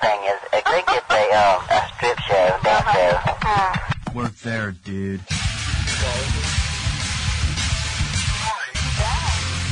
[0.00, 4.12] thing is, I think it's a, um, a strip show, dance show.
[4.14, 5.20] Work there, dude.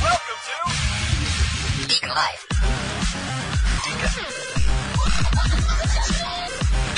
[0.01, 2.47] Welcome to Deacon Life.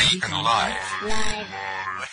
[0.09, 0.77] Deacon Live.
[1.03, 1.47] Live.
[1.97, 2.07] Well,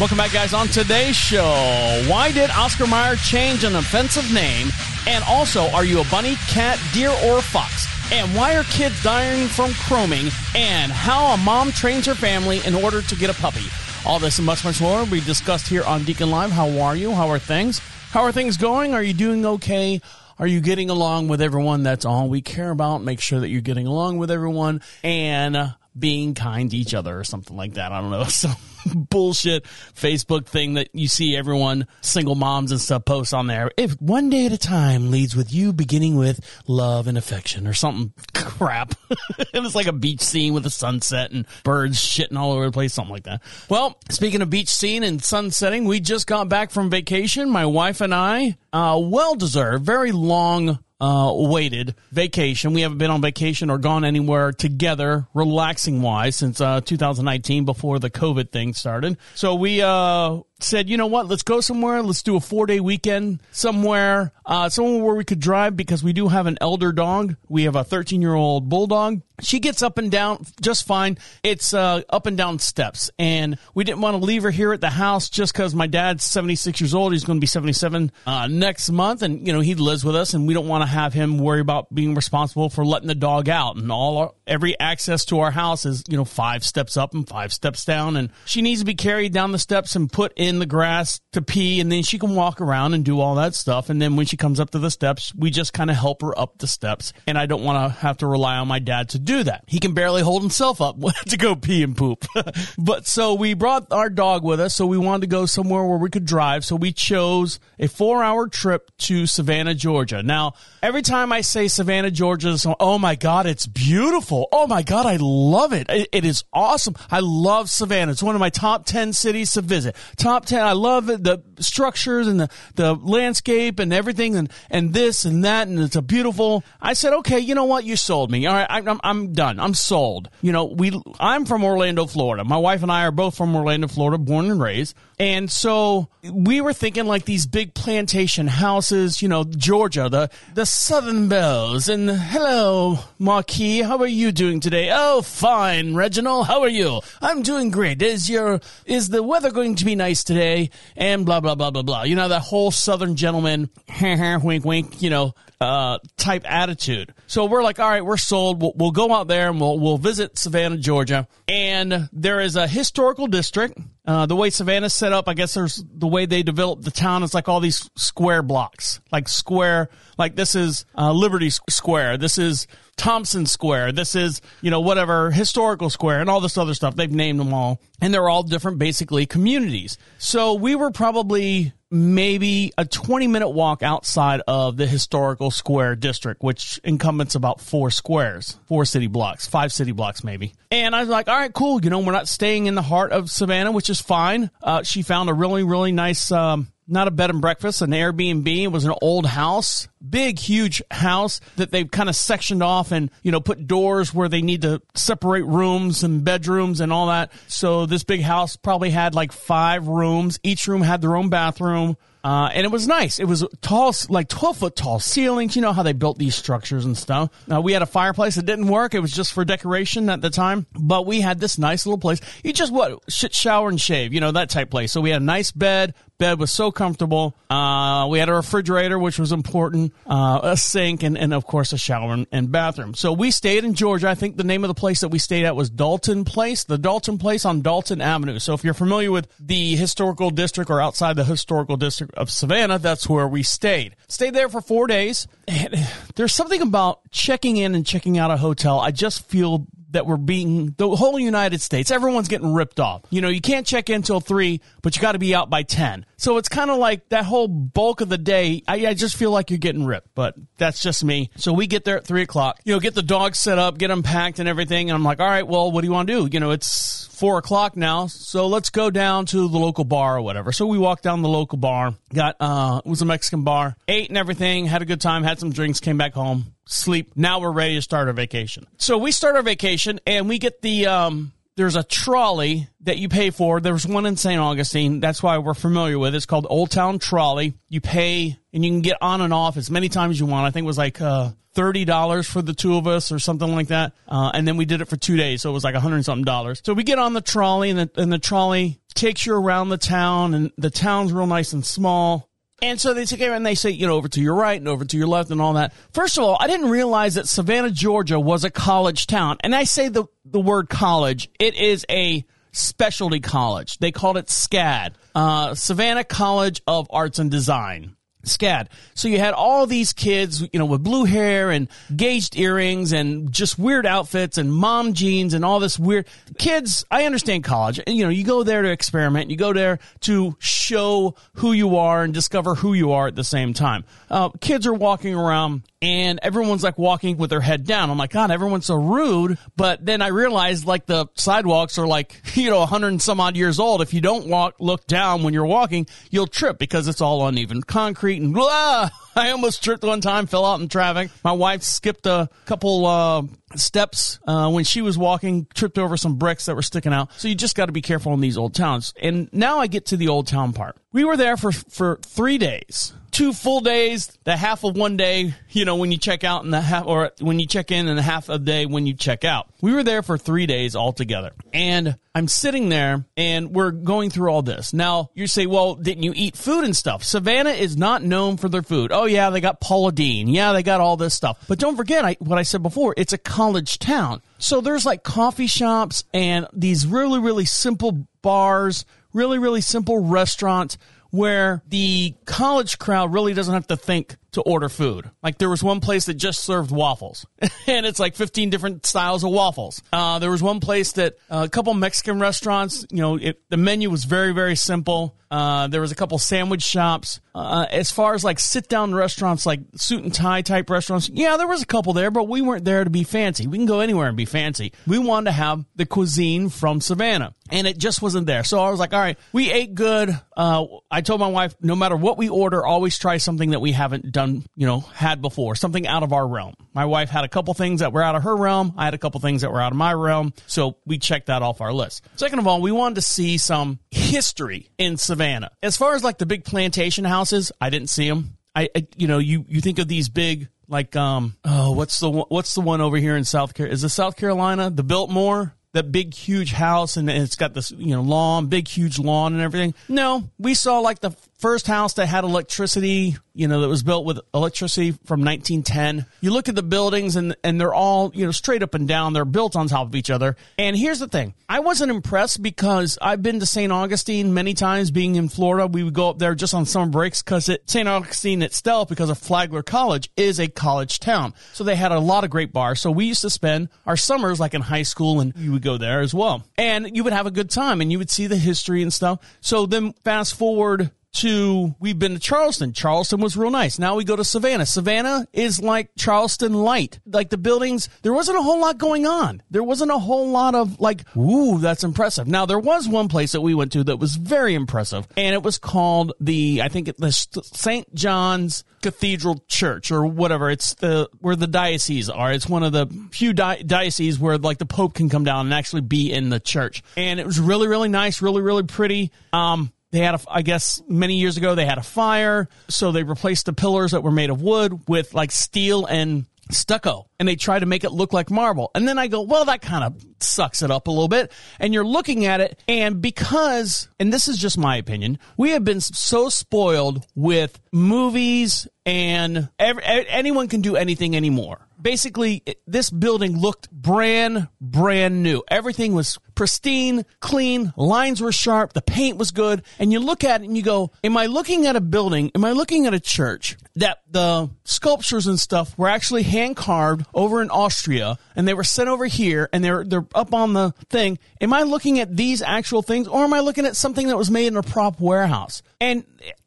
[0.00, 0.54] Welcome back, guys.
[0.54, 4.68] On today's show, why did Oscar Mayer change an offensive name?
[5.06, 7.93] And also, are you a bunny, cat, deer, or fox?
[8.14, 10.32] And why are kids dying from chroming?
[10.54, 13.64] And how a mom trains her family in order to get a puppy?
[14.06, 16.52] All this and much, much more we discussed here on Deacon Live.
[16.52, 17.10] How are you?
[17.10, 17.80] How are things?
[18.12, 18.94] How are things going?
[18.94, 20.00] Are you doing okay?
[20.38, 21.82] Are you getting along with everyone?
[21.82, 23.02] That's all we care about.
[23.02, 27.24] Make sure that you're getting along with everyone and being kind to each other or
[27.24, 27.90] something like that.
[27.90, 28.24] I don't know.
[28.28, 28.54] Some
[28.94, 33.70] bullshit Facebook thing that you see everyone, single moms and stuff, post on there.
[33.76, 37.72] If one day at a time leads with you beginning with love and affection or
[37.72, 38.94] something crap.
[39.54, 42.72] and it's like a beach scene with a sunset and birds shitting all over the
[42.72, 43.42] place, something like that.
[43.68, 47.50] Well, speaking of beach scene and sunsetting, we just got back from vacation.
[47.50, 52.72] My wife and I, uh, well deserved, very long uh, waited vacation.
[52.72, 57.98] We haven't been on vacation or gone anywhere together, relaxing wise, since uh, 2019 before
[57.98, 59.18] the COVID thing started.
[59.34, 61.26] So we uh, said, you know what?
[61.26, 62.02] Let's go somewhere.
[62.02, 66.12] Let's do a four day weekend somewhere, uh, somewhere where we could drive because we
[66.12, 67.36] do have an elder dog.
[67.48, 69.22] We have a 13 year old bulldog.
[69.40, 71.18] She gets up and down just fine.
[71.42, 74.80] It's uh, up and down steps, and we didn't want to leave her here at
[74.80, 77.12] the house just because my dad's 76 years old.
[77.12, 80.34] He's going to be 77 uh, next month, and you know he lives with us,
[80.34, 83.48] and we don't want to have him worry about being responsible for letting the dog
[83.48, 83.74] out.
[83.74, 87.28] And all our, every access to our house is you know five steps up and
[87.28, 90.43] five steps down, and she needs to be carried down the steps and put in
[90.58, 93.90] the grass to pee, and then she can walk around and do all that stuff.
[93.90, 96.38] And then when she comes up to the steps, we just kind of help her
[96.38, 99.18] up the steps, and I don't want to have to rely on my dad to
[99.18, 99.64] do that.
[99.66, 100.96] He can barely hold himself up
[101.28, 102.24] to go pee and poop.
[102.78, 105.98] but so we brought our dog with us, so we wanted to go somewhere where
[105.98, 106.64] we could drive.
[106.64, 110.22] So we chose a four hour trip to Savannah, Georgia.
[110.22, 114.48] Now, every time I say Savannah, Georgia, so, oh my God, it's beautiful.
[114.52, 115.88] Oh my God, I love it.
[115.90, 116.08] it.
[116.12, 116.94] It is awesome.
[117.10, 118.12] I love Savannah.
[118.12, 119.96] It's one of my top 10 cities to visit.
[120.16, 120.62] Top 10.
[120.62, 121.24] I love it.
[121.24, 125.68] The structures and the, the landscape and everything and, and this and that.
[125.68, 126.62] And it's a beautiful.
[126.80, 127.84] I said, okay, you know what?
[127.84, 128.46] You sold me.
[128.46, 128.66] All right.
[128.68, 129.60] I, I'm, I'm done.
[129.60, 130.28] I'm sold.
[130.42, 132.44] You know, we, I'm from Orlando, Florida.
[132.44, 134.94] My wife and I are both from Orlando, Florida, born and raised.
[135.18, 140.66] And so we were thinking like these big plantation houses, you know, Georgia, the, the
[140.66, 141.88] Southern Belles.
[141.88, 143.82] And hello, Marquis.
[143.82, 144.90] How are you doing today?
[144.92, 146.46] Oh, fine, Reginald.
[146.46, 147.00] How are you?
[147.22, 148.02] I'm doing great.
[148.02, 150.70] Is your, is the weather going to be nice today?
[150.96, 152.02] And blah, blah, blah, blah, blah.
[152.02, 153.70] You know, that whole Southern gentleman,
[154.00, 157.14] wink, wink, you know, uh, type attitude.
[157.26, 158.60] So we're like, all right, we're sold.
[158.60, 161.28] We'll, we'll go out there and we'll, we'll visit Savannah, Georgia.
[161.48, 163.78] And there is a historical district.
[164.06, 167.22] Uh, the way Savannah's set up, I guess there's the way they developed the town
[167.22, 169.88] is like all these square blocks, like square,
[170.18, 172.18] like this is uh, Liberty Square.
[172.18, 173.92] This is Thompson Square.
[173.92, 176.96] This is, you know, whatever, historical square and all this other stuff.
[176.96, 177.80] They've named them all.
[178.00, 179.96] And they're all different, basically, communities.
[180.18, 186.42] So we were probably maybe a 20 minute walk outside of the historical square district,
[186.42, 190.54] which encompasses about four squares, four city blocks, five city blocks maybe.
[190.72, 191.80] And I was like, all right, cool.
[191.82, 194.50] You know, we're not staying in the heart of Savannah, which is fine.
[194.60, 198.62] Uh, she found a really, really nice, um, not a bed and breakfast, an Airbnb.
[198.62, 203.10] It was an old house, big, huge house that they've kind of sectioned off and,
[203.22, 207.32] you know, put doors where they need to separate rooms and bedrooms and all that.
[207.48, 210.38] So this big house probably had like five rooms.
[210.42, 211.96] Each room had their own bathroom.
[212.24, 213.18] Uh, and it was nice.
[213.18, 215.54] It was tall, like 12 foot tall ceilings.
[215.56, 217.28] You know how they built these structures and stuff.
[217.52, 218.94] Uh, we had a fireplace that didn't work.
[218.94, 220.66] It was just for decoration at the time.
[220.72, 222.22] But we had this nice little place.
[222.42, 222.98] You just what?
[223.10, 224.90] Shit, shower and shave, you know, that type place.
[224.90, 225.92] So we had a nice bed.
[226.18, 227.36] Bed was so comfortable.
[227.50, 231.72] Uh, we had a refrigerator, which was important, uh, a sink, and, and of course
[231.72, 232.94] a shower and, bathroom.
[232.94, 234.08] So we stayed in Georgia.
[234.08, 236.78] I think the name of the place that we stayed at was Dalton Place, the
[236.78, 238.38] Dalton Place on Dalton Avenue.
[238.38, 242.78] So if you're familiar with the historical district or outside the historical district of Savannah,
[242.78, 243.96] that's where we stayed.
[244.06, 245.26] Stayed there for four days.
[245.48, 245.74] And
[246.14, 248.78] there's something about checking in and checking out a hotel.
[248.78, 251.90] I just feel that we're being the whole United States.
[251.90, 253.02] Everyone's getting ripped off.
[253.10, 255.62] You know, you can't check in till three, but you got to be out by
[255.62, 256.04] ten.
[256.16, 258.62] So it's kind of like that whole bulk of the day.
[258.68, 261.30] I, I, just feel like you're getting ripped, but that's just me.
[261.36, 262.60] So we get there at three o'clock.
[262.64, 264.90] You know, get the dogs set up, get them packed and everything.
[264.90, 266.28] And I'm like, all right, well, what do you want to do?
[266.32, 270.22] You know, it's four o'clock now, so let's go down to the local bar or
[270.22, 270.52] whatever.
[270.52, 271.94] So we walked down the local bar.
[272.12, 273.76] Got uh, it was a Mexican bar.
[273.88, 274.66] Ate and everything.
[274.66, 275.24] Had a good time.
[275.24, 275.80] Had some drinks.
[275.80, 277.12] Came back home sleep.
[277.16, 278.66] Now we're ready to start our vacation.
[278.78, 283.08] So we start our vacation and we get the, um, there's a trolley that you
[283.08, 283.60] pay for.
[283.60, 284.40] There's one in St.
[284.40, 285.00] Augustine.
[285.00, 286.16] That's why we're familiar with it.
[286.16, 287.54] It's called Old Town Trolley.
[287.68, 290.46] You pay and you can get on and off as many times as you want.
[290.46, 293.54] I think it was like uh, thirty dollars for the two of us or something
[293.54, 293.92] like that.
[294.08, 296.04] Uh, and then we did it for two days, so it was like a hundred
[296.04, 296.60] something dollars.
[296.64, 299.78] So we get on the trolley, and the, and the trolley takes you around the
[299.78, 302.28] town, and the town's real nice and small.
[302.64, 304.86] And so they take and they say, you know, over to your right and over
[304.86, 305.74] to your left and all that.
[305.92, 309.36] First of all, I didn't realize that Savannah, Georgia was a college town.
[309.40, 313.76] And I say the, the word college, it is a specialty college.
[313.78, 317.96] They called it SCAD, uh, Savannah College of Arts and Design.
[318.26, 318.68] SCAD.
[318.94, 323.32] So you had all these kids, you know, with blue hair and gauged earrings and
[323.32, 326.06] just weird outfits and mom jeans and all this weird
[326.38, 326.84] kids.
[326.90, 327.80] I understand college.
[327.86, 329.30] You know, you go there to experiment.
[329.30, 333.24] You go there to show who you are and discover who you are at the
[333.24, 333.84] same time.
[334.10, 337.90] Uh, kids are walking around and everyone's like walking with their head down.
[337.90, 339.36] I'm like, God, everyone's so rude.
[339.54, 343.36] But then I realized like the sidewalks are like, you know, 100 and some odd
[343.36, 343.82] years old.
[343.82, 347.62] If you don't walk, look down when you're walking, you'll trip because it's all uneven
[347.62, 348.88] concrete and blah.
[349.16, 351.10] I almost tripped one time, fell out in traffic.
[351.22, 353.22] My wife skipped a couple uh,
[353.54, 357.12] steps uh, when she was walking, tripped over some bricks that were sticking out.
[357.18, 358.94] So you just got to be careful in these old towns.
[359.00, 360.78] And now I get to the old town part.
[360.94, 365.34] We were there for for three days, two full days, the half of one day.
[365.50, 367.98] You know when you check out and the half, or when you check in, and
[367.98, 369.48] the half of the day when you check out.
[369.60, 374.30] We were there for three days altogether, and I'm sitting there and we're going through
[374.30, 374.72] all this.
[374.72, 377.02] Now you say, well, didn't you eat food and stuff?
[377.02, 378.92] Savannah is not known for their food.
[378.92, 380.28] Oh yeah, they got Paula Deen.
[380.28, 381.44] Yeah, they got all this stuff.
[381.48, 382.94] But don't forget I, what I said before.
[382.96, 384.22] It's a college town.
[384.38, 390.76] So there's like coffee shops and these really, really simple bars, really, really simple restaurants
[391.14, 395.08] where the college crowd really doesn't have to think to order food.
[395.22, 397.24] Like there was one place that just served waffles,
[397.68, 399.80] and it's like 15 different styles of waffles.
[399.92, 402.84] Uh, there was one place that uh, a couple Mexican restaurants.
[402.90, 405.16] You know, it, the menu was very very simple.
[405.34, 407.20] Uh, there was a couple sandwich shops.
[407.34, 411.36] Uh, as far as like sit down restaurants, like suit and tie type restaurants, yeah,
[411.36, 413.48] there was a couple there, but we weren't there to be fancy.
[413.48, 414.72] We can go anywhere and be fancy.
[414.86, 418.44] We wanted to have the cuisine from Savannah, and it just wasn't there.
[418.44, 420.16] So I was like, all right, we ate good.
[420.36, 423.72] Uh, I told my wife, no matter what we order, always try something that we
[423.72, 426.54] haven't done, you know, had before, something out of our realm.
[426.74, 428.74] My wife had a couple things that were out of her realm.
[428.76, 430.32] I had a couple things that were out of my realm.
[430.46, 432.04] So we checked that off our list.
[432.14, 435.23] Second of all, we wanted to see some history in Savannah.
[435.62, 438.36] As far as like the big plantation houses, I didn't see them.
[438.54, 442.10] I, I you know, you, you think of these big, like, um, oh, what's the,
[442.10, 443.74] one- what's the one over here in South Carolina?
[443.74, 444.70] Is it South Carolina?
[444.70, 445.54] The Biltmore?
[445.72, 449.42] That big, huge house and it's got this, you know, lawn, big, huge lawn and
[449.42, 449.74] everything.
[449.88, 454.04] No, we saw like the first house that had electricity, you know, that was built
[454.04, 456.06] with electricity from 1910.
[456.20, 459.12] You look at the buildings and, and they're all, you know, straight up and down.
[459.12, 460.36] They're built on top of each other.
[460.58, 461.34] And here's the thing.
[461.48, 463.72] I wasn't impressed because I've been to St.
[463.72, 465.66] Augustine many times being in Florida.
[465.66, 467.88] We would go up there just on summer breaks because St.
[467.88, 471.34] Augustine itself, because of Flagler College, is a college town.
[471.52, 472.80] So they had a lot of great bars.
[472.80, 475.76] So we used to spend our summers like in high school and you would go
[475.76, 476.44] there as well.
[476.56, 479.18] And you would have a good time and you would see the history and stuff.
[479.40, 482.72] So then fast forward to we've been to Charleston.
[482.72, 483.78] Charleston was real nice.
[483.78, 484.66] Now we go to Savannah.
[484.66, 487.00] Savannah is like Charleston light.
[487.06, 489.42] Like the buildings, there wasn't a whole lot going on.
[489.50, 492.26] There wasn't a whole lot of like, ooh, that's impressive.
[492.26, 495.42] Now there was one place that we went to that was very impressive, and it
[495.42, 497.94] was called the I think it, the St.
[497.94, 500.50] John's Cathedral Church or whatever.
[500.50, 502.32] It's the where the dioceses are.
[502.32, 505.54] It's one of the few di- dioceses where like the Pope can come down and
[505.54, 509.12] actually be in the church, and it was really really nice, really really pretty.
[509.32, 513.04] Um, they had a, I guess many years ago they had a fire, so they
[513.04, 517.36] replaced the pillars that were made of wood with like steel and stucco and they
[517.36, 518.70] try to make it look like marble.
[518.74, 521.32] And then I go, well, that kind of sucks it up a little bit.
[521.58, 525.64] And you're looking at it and because, and this is just my opinion, we have
[525.64, 531.63] been so spoiled with movies and every, anyone can do anything anymore.
[531.84, 535.42] Basically, this building looked brand, brand new.
[535.50, 539.62] Everything was pristine, clean, lines were sharp, the paint was good.
[539.78, 542.30] And you look at it and you go, am I looking at a building?
[542.34, 547.04] Am I looking at a church that the sculptures and stuff were actually hand carved
[547.12, 550.72] over in Austria and they were sent over here and they're, they're up on the
[550.88, 551.18] thing?
[551.42, 554.30] Am I looking at these actual things or am I looking at something that was
[554.30, 555.62] made in a prop warehouse?
[555.82, 556.04] And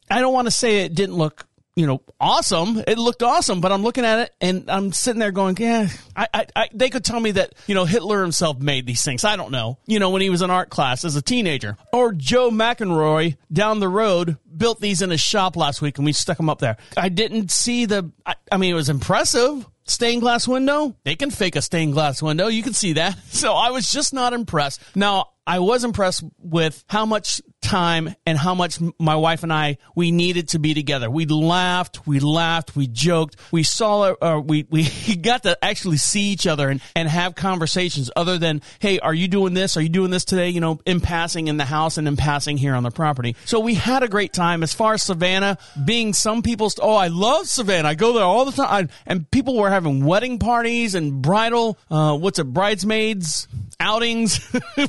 [0.10, 1.47] I don't want to say it didn't look
[1.78, 2.82] you know, awesome.
[2.88, 6.28] It looked awesome, but I'm looking at it and I'm sitting there going, yeah, I,
[6.34, 9.24] I, I, they could tell me that, you know, Hitler himself made these things.
[9.24, 9.78] I don't know.
[9.86, 11.78] You know, when he was in art class as a teenager.
[11.94, 16.14] Or Joe McEnroy down the road built these in his shop last week and we
[16.14, 16.78] stuck them up there.
[16.98, 19.64] I didn't see the, I, I mean, it was impressive.
[19.84, 22.48] stained glass window, they can fake a stained glass window.
[22.48, 23.16] You can see that.
[23.38, 24.82] So I was just not impressed.
[24.96, 29.78] Now, I was impressed with how much time and how much my wife and I
[29.96, 31.10] we needed to be together.
[31.10, 34.84] We laughed, we laughed, we joked, we saw, uh, we we
[35.22, 39.28] got to actually see each other and and have conversations other than hey, are you
[39.28, 39.76] doing this?
[39.76, 40.50] Are you doing this today?
[40.50, 43.36] You know, in passing in the house and in passing here on the property.
[43.46, 44.64] So we had a great time.
[44.64, 47.90] As far as Savannah being some people's, oh, I love Savannah.
[47.90, 51.78] I go there all the time, I, and people were having wedding parties and bridal,
[51.92, 53.48] uh, what's it, bridesmaids
[53.88, 54.40] outings.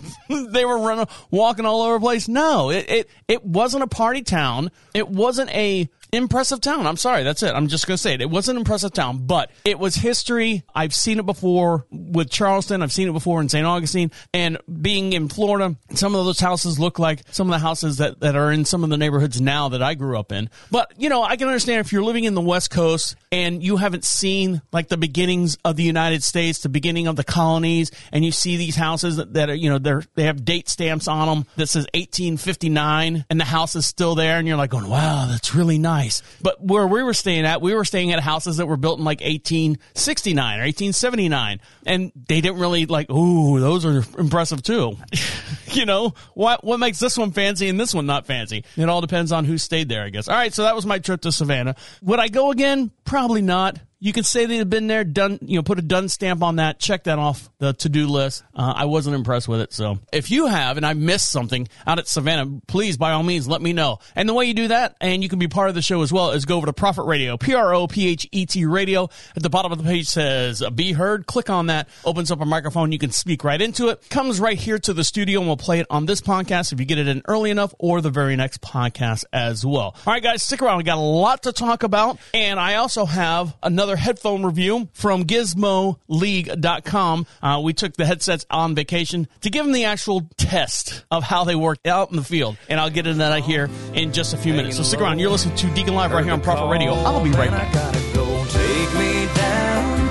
[0.29, 2.29] they were running, walking all over the place.
[2.29, 4.71] No, it, it, it wasn't a party town.
[4.93, 6.87] It wasn't a impressive town.
[6.87, 7.23] I'm sorry.
[7.23, 7.55] That's it.
[7.55, 8.21] I'm just going to say it.
[8.21, 10.65] It was an impressive town, but it was history.
[10.75, 12.83] I've seen it before with Charleston.
[12.83, 13.67] I've seen it before in St.
[13.67, 15.77] Augustine and being in Florida.
[15.95, 18.85] Some of those houses look like some of the houses that, that are in some
[18.85, 20.51] of the neighborhoods now that I grew up in.
[20.71, 23.77] But, you know, I can understand if you're living in the West Coast and you
[23.77, 28.25] haven't seen like the beginnings of the United States, the beginning of the colonies, and
[28.25, 31.29] you see these houses that, that are, you know, they're, they have date stamps on
[31.29, 35.27] them that says 1859 and the house is still there and you're like going, wow,
[35.29, 35.98] that's really nice.
[36.41, 39.05] But where we were staying at, we were staying at houses that were built in
[39.05, 44.97] like 1869 or 1879 and they didn't really like, ooh, those are impressive too.
[45.73, 48.65] you know, what, what makes this one fancy and this one not fancy?
[48.77, 50.29] It all depends on who stayed there, I guess.
[50.29, 50.53] All right.
[50.53, 51.77] So that was my trip to Savannah.
[52.03, 52.91] Would I go again?
[53.05, 53.79] Probably not.
[54.01, 56.79] You can say they've been there, done, you know, put a done stamp on that,
[56.79, 58.45] check that off the to do list.
[58.55, 59.73] Uh, I wasn't impressed with it.
[59.73, 63.49] So if you have and I missed something out at Savannah, please, by all means,
[63.49, 63.99] let me know.
[64.15, 66.13] And the way you do that, and you can be part of the show as
[66.13, 69.11] well, is go over to Prophet Radio, P R O P H E T Radio.
[69.35, 71.27] At the bottom of the page says Be Heard.
[71.27, 72.93] Click on that, opens up a microphone.
[72.93, 74.09] You can speak right into it.
[74.11, 76.87] Comes right here to the studio, and we'll play it on this podcast if you
[76.87, 79.97] get it in early enough or the very next podcast as well.
[80.07, 80.79] All right, guys, stick around.
[80.79, 82.19] We got a lot to talk about.
[82.33, 87.27] And I also have another headphone review from gizmoleague.com.
[87.43, 91.45] Uh, we took the headsets on vacation to give them the actual test of how
[91.45, 92.57] they work out in the field.
[92.69, 94.77] And I'll get into that here in just a few minutes.
[94.77, 95.19] So stick around.
[95.19, 96.93] You're listening to Deacon Live right here on Prophet Radio.
[96.93, 97.69] I'll be right back.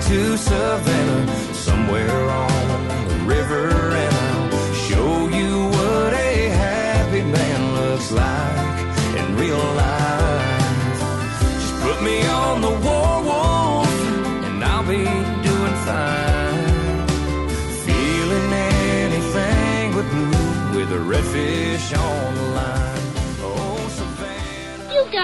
[0.07, 3.76] To Savannah, somewhere on the river,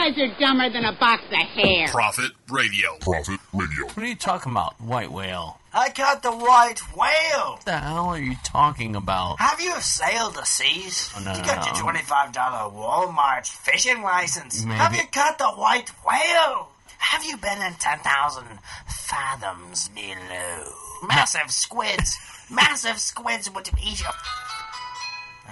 [0.03, 1.88] guys are dumber than a box of hair.
[1.88, 2.95] Prophet Radio.
[3.00, 3.86] Prophet Radio.
[3.86, 5.60] What are you talking about, white whale?
[5.74, 7.53] I caught the white whale.
[7.53, 9.39] What the hell are you talking about?
[9.39, 11.10] Have you sailed the seas?
[11.17, 14.63] Oh, no, you got your twenty-five dollar Walmart fishing license.
[14.63, 16.69] Maybe- Have you caught the white whale?
[17.00, 18.45] Have you been in ten thousand
[18.88, 20.74] fathoms below?
[21.07, 22.17] Massive squids,
[22.51, 24.05] massive squids would eat you.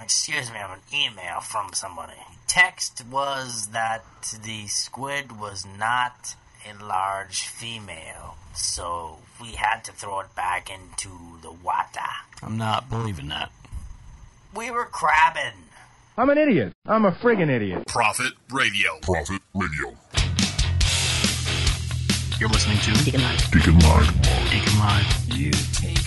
[0.04, 2.14] Excuse me, I have an email from somebody.
[2.52, 4.04] Text was that
[4.44, 6.36] the squid was not
[6.70, 12.02] a large female, so we had to throw it back into the water.
[12.44, 13.54] I'm not believing that.
[14.54, 15.64] We were crabbing.
[16.18, 16.74] I'm an idiot.
[16.86, 17.88] I'm a friggin' idiot.
[17.88, 19.00] Prophet Radio.
[19.02, 19.96] Prophet Radio.
[22.38, 23.50] You're listening to Deacon Live.
[23.52, 24.22] Deacon Live.
[24.52, 25.38] Deacon Live.
[25.38, 26.01] You take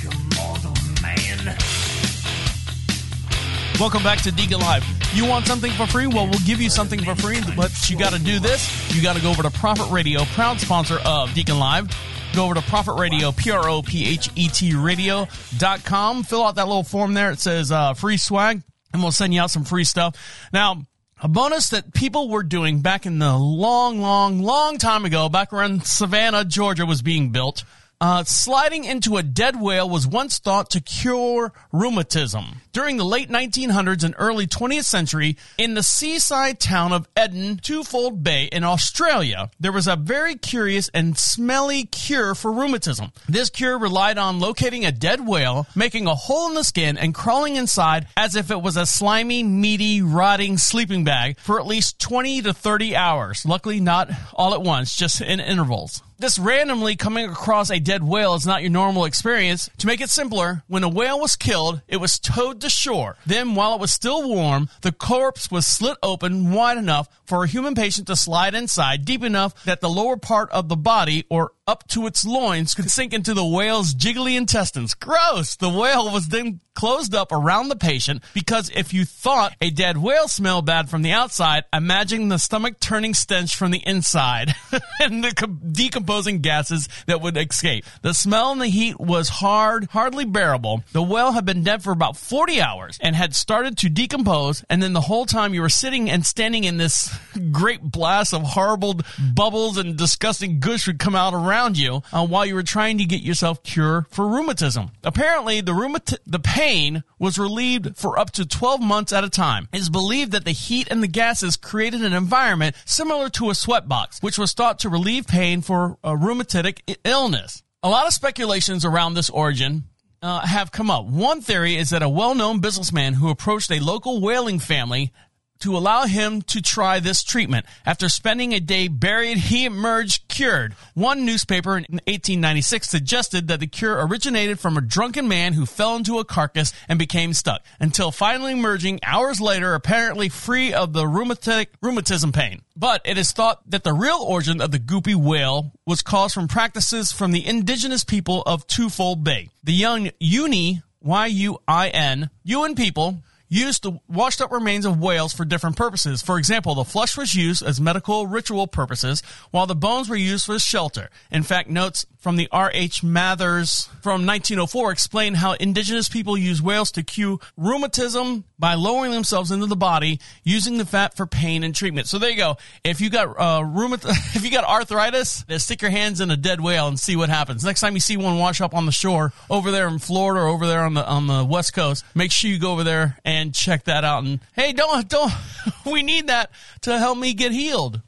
[3.81, 4.85] Welcome back to Deacon Live.
[5.15, 6.07] You want something for free?
[6.07, 8.95] Well, we'll give you something for free, but you got to do this.
[8.95, 11.89] You got to go over to Prophet Radio, proud sponsor of Deacon Live.
[12.35, 16.23] Go over to Prophet Radio, P R O P H E T radio.com.
[16.23, 17.33] Fill out that little form there.
[17.33, 18.63] It says uh, free swag,
[18.93, 20.49] and we'll send you out some free stuff.
[20.53, 20.83] Now,
[21.21, 25.51] a bonus that people were doing back in the long, long, long time ago, back
[25.51, 27.65] when Savannah, Georgia was being built,
[28.01, 32.61] uh, sliding into a dead whale was once thought to cure rheumatism.
[32.73, 38.23] During the late 1900s and early 20th century, in the seaside town of Eden, Twofold
[38.25, 43.13] Bay in Australia, there was a very curious and smelly cure for rheumatism.
[43.29, 47.15] This cure relied on locating a dead whale, making a hole in the skin, and
[47.15, 52.01] crawling inside as if it was a slimy, meaty, rotting sleeping bag for at least
[52.01, 53.47] 20 to 30 hours.
[53.47, 56.03] Luckily, not all at once, just in intervals.
[56.17, 59.69] This randomly coming across a dead whale is not your normal experience.
[59.79, 63.17] To make it simpler, when a whale was killed, it was towed to shore.
[63.27, 67.49] Then, while it was still warm, the corpse was slit open wide enough for a
[67.49, 71.51] human patient to slide inside, deep enough that the lower part of the body, or
[71.67, 74.95] up to its loins could sink into the whale's jiggly intestines.
[74.95, 75.57] Gross!
[75.57, 79.97] The whale was then closed up around the patient because if you thought a dead
[79.97, 84.55] whale smelled bad from the outside, imagine the stomach turning stench from the inside
[85.01, 87.87] and the co- decomposing gases that would escape.
[88.03, 90.83] The smell and the heat was hard, hardly bearable.
[90.93, 94.83] The whale had been dead for about 40 hours and had started to decompose, and
[94.83, 97.17] then the whole time you were sitting and standing in this
[97.53, 99.01] great blast of horrible
[99.33, 103.05] bubbles and disgusting gush would come out around you uh, while you were trying to
[103.05, 104.91] get yourself cure for rheumatism.
[105.03, 109.69] Apparently, the rheumat- the pain was relieved for up to 12 months at a time.
[109.73, 113.55] It is believed that the heat and the gases created an environment similar to a
[113.55, 117.63] sweat box, which was thought to relieve pain for a rheumatic illness.
[117.83, 119.85] A lot of speculations around this origin
[120.23, 121.05] uh, have come up.
[121.05, 125.13] One theory is that a well known businessman who approached a local whaling family
[125.61, 127.67] to allow him to try this treatment.
[127.87, 130.75] After spending a day buried, he emerged cured.
[130.95, 135.97] One newspaper in 1896 suggested that the cure originated from a drunken man who fell
[135.97, 141.07] into a carcass and became stuck, until finally emerging hours later, apparently free of the
[141.07, 142.63] rheumatic, rheumatism pain.
[142.77, 146.49] But it is thought that the real origin of the goopy whale was caused from
[146.49, 149.51] practices from the indigenous people of Twofold Bay.
[149.63, 155.77] The young Uni, Y-U-I-N, Yuin people used the washed up remains of whales for different
[155.77, 156.23] purposes.
[156.23, 160.47] For example, the flesh was used as medical ritual purposes, while the bones were used
[160.47, 161.11] for shelter.
[161.31, 163.03] In fact, notes from the R.H.
[163.03, 169.51] Mathews from 1904 explain how indigenous people use whales to cure rheumatism by lowering themselves
[169.51, 172.07] into the body, using the fat for pain and treatment.
[172.07, 172.57] So there you go.
[172.83, 176.63] If you got uh, rheumat- if you got arthritis, stick your hands in a dead
[176.63, 177.63] whale and see what happens.
[177.63, 180.49] Next time you see one wash up on the shore over there in Florida or
[180.49, 183.55] over there on the on the west coast, make sure you go over there and
[183.55, 184.25] check that out.
[184.25, 185.33] And hey, don't don't
[185.85, 188.01] we need that to help me get healed.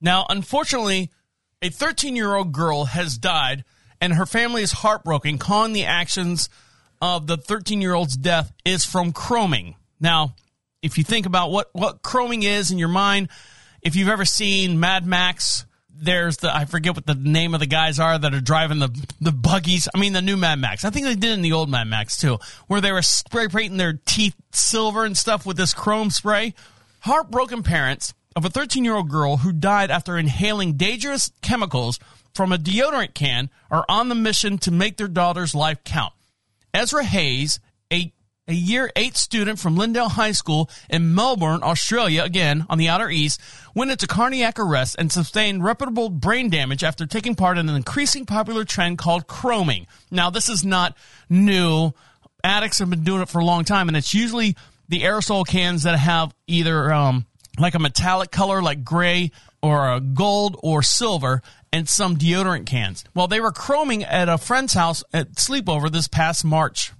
[0.00, 1.08] Now, unfortunately,
[1.62, 3.62] a 13 year old girl has died,
[4.00, 6.48] and her family is heartbroken, calling the actions
[7.00, 9.74] of the 13 year old's death is from chroming.
[10.00, 10.34] Now,
[10.82, 13.28] if you think about what, what chroming is in your mind,
[13.82, 15.64] if you've ever seen Mad Max,
[16.02, 18.88] there's the I forget what the name of the guys are that are driving the
[19.20, 19.88] the buggies.
[19.94, 20.84] I mean the new Mad Max.
[20.84, 23.76] I think they did in the old Mad Max too, where they were spray painting
[23.76, 26.54] their teeth silver and stuff with this chrome spray.
[27.00, 31.98] Heartbroken parents of a 13 year old girl who died after inhaling dangerous chemicals
[32.34, 36.12] from a deodorant can are on the mission to make their daughter's life count.
[36.74, 37.60] Esra Haynes,
[37.92, 38.12] a
[38.48, 43.08] a year eight student from Lindale High School in Melbourne, Australia, again on the Outer
[43.08, 43.40] East,
[43.76, 48.26] went into cardiac arrest and sustained reputable brain damage after taking part in an increasing
[48.26, 49.86] popular trend called chroming.
[50.10, 50.96] Now, this is not
[51.28, 51.92] new.
[52.42, 54.56] Addicts have been doing it for a long time, and it's usually
[54.88, 59.30] the aerosol cans that have either um, like a metallic color, like gray,
[59.62, 63.04] or a gold or silver, and some deodorant cans.
[63.14, 66.92] Well, they were chroming at a friend's house at sleepover this past March.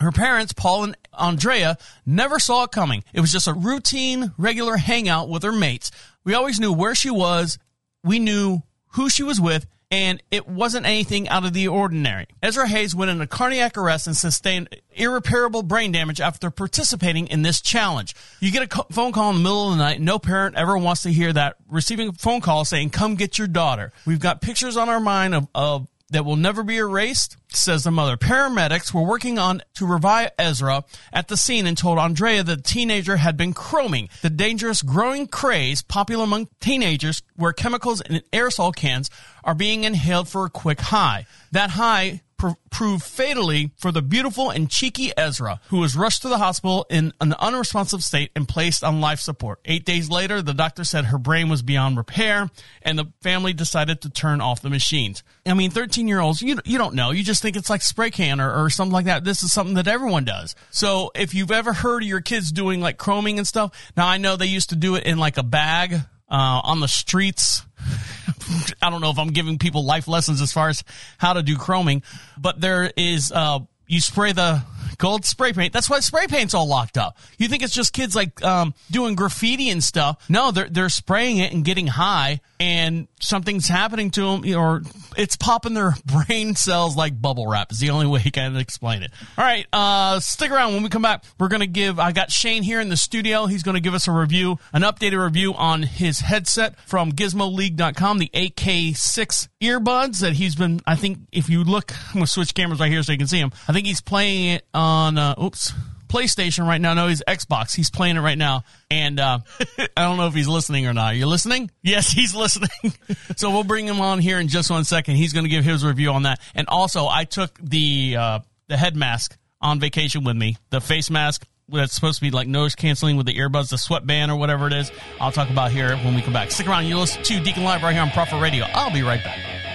[0.00, 1.76] Her parents, Paul and Andrea,
[2.06, 3.02] never saw it coming.
[3.12, 5.90] It was just a routine, regular hangout with her mates.
[6.24, 7.58] We always knew where she was,
[8.04, 12.26] we knew who she was with, and it wasn't anything out of the ordinary.
[12.42, 17.60] Esra Haynes went into cardiac arrest and sustained irreparable brain damage after participating in this
[17.60, 18.14] challenge.
[18.40, 20.00] You get a phone call in the middle of the night.
[20.00, 21.56] No parent ever wants to hear that.
[21.70, 23.92] Receiving a phone call saying, come get your daughter.
[24.04, 27.90] We've got pictures on our mind of, of that will never be erased, says the
[27.90, 28.16] mother.
[28.16, 32.62] Paramedics were working on to revive Esra at the scene and told Andrea that the
[32.62, 38.74] teenager had been chroming, the dangerous growing craze popular among teenagers where chemicals in aerosol
[38.74, 39.10] cans
[39.44, 41.26] are being inhaled for a quick high.
[41.52, 46.28] That high pr- proved fatally for the beautiful and cheeky Esra, who was rushed to
[46.28, 49.60] the hospital in an unresponsive state and placed on life support.
[49.64, 52.48] Eight days later, the doctor said her brain was beyond repair,
[52.82, 55.22] and the family decided to turn off the machines.
[55.44, 57.10] I mean, 13 year olds, you, you don't know.
[57.10, 59.24] You just think it's like spray can or, or something like that.
[59.24, 60.54] This is something that everyone does.
[60.70, 64.18] So if you've ever heard of your kids doing like chroming and stuff, now I
[64.18, 65.94] know they used to do it in like a bag
[66.30, 67.62] uh, on the streets.
[68.82, 70.82] I don't know if I'm giving people life lessons as far as
[71.18, 72.02] how to do chroming,
[72.38, 74.62] but there is, uh, you spray the
[74.98, 75.72] gold spray paint.
[75.72, 77.16] That's why spray paint's all locked up.
[77.38, 80.24] You think it's just kids like um, doing graffiti and stuff?
[80.28, 84.82] No, they're they're spraying it and getting high, and something's happening to them, or
[85.16, 87.72] it's popping their brain cells like bubble wrap.
[87.72, 89.10] Is the only way you can explain it.
[89.36, 90.74] All right, uh, stick around.
[90.74, 91.98] When we come back, we're gonna give.
[91.98, 93.46] I got Shane here in the studio.
[93.46, 98.30] He's gonna give us a review, an updated review on his headset from GizmoLeague.com, the
[98.34, 100.80] AK6 earbuds that he's been.
[100.86, 103.40] I think if you look, I'm gonna switch cameras right here so you can see
[103.40, 103.52] him.
[103.68, 105.18] I think he's playing it on.
[105.18, 105.72] Uh, oops.
[106.08, 106.94] PlayStation right now.
[106.94, 107.74] No, he's Xbox.
[107.74, 108.64] He's playing it right now.
[108.90, 109.38] And uh,
[109.78, 111.12] I don't know if he's listening or not.
[111.12, 111.70] Are you listening?
[111.82, 112.92] Yes, he's listening.
[113.36, 115.16] so we'll bring him on here in just one second.
[115.16, 116.40] He's going to give his review on that.
[116.54, 121.10] And also, I took the uh, the head mask on vacation with me, the face
[121.10, 124.66] mask that's supposed to be like noise canceling with the earbuds, the sweatband or whatever
[124.66, 124.90] it is.
[125.20, 126.50] I'll talk about here when we come back.
[126.50, 126.86] Stick around.
[126.86, 128.64] You listen to Deacon Live right here on Prophet Radio.
[128.72, 129.67] I'll be right back.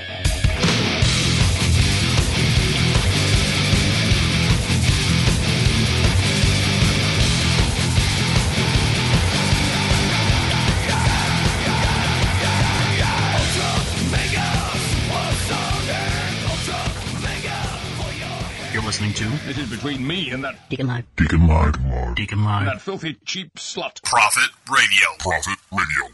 [19.02, 21.04] Listening to This is between me and that Deacon Live.
[21.16, 21.74] Deacon Live.
[21.74, 22.16] Deacon Live.
[22.16, 22.66] Deacon Live.
[22.68, 24.04] that filthy cheap slut.
[24.04, 25.08] Prophet Radio.
[25.18, 26.12] Prophet Radio.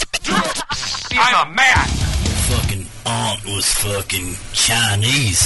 [1.12, 1.88] I'm a man.
[2.48, 5.46] fucking aunt was fucking Chinese.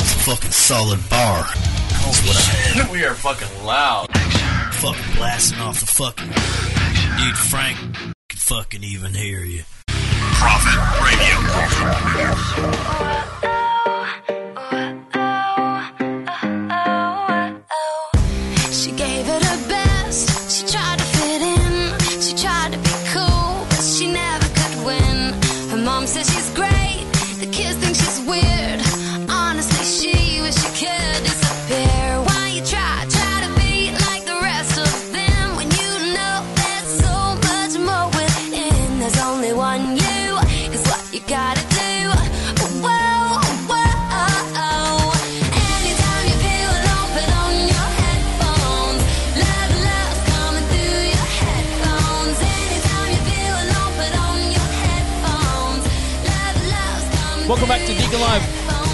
[0.00, 1.46] It's a fucking solid bar.
[1.48, 2.90] That's what I had.
[2.90, 4.08] We are fucking loud.
[4.74, 6.26] Fucking blasting off the fucking.
[6.26, 7.78] Dude, Frank
[8.28, 9.62] can fucking even hear you.
[9.86, 11.36] Prophet Radio.
[11.48, 13.65] Prophet Radio.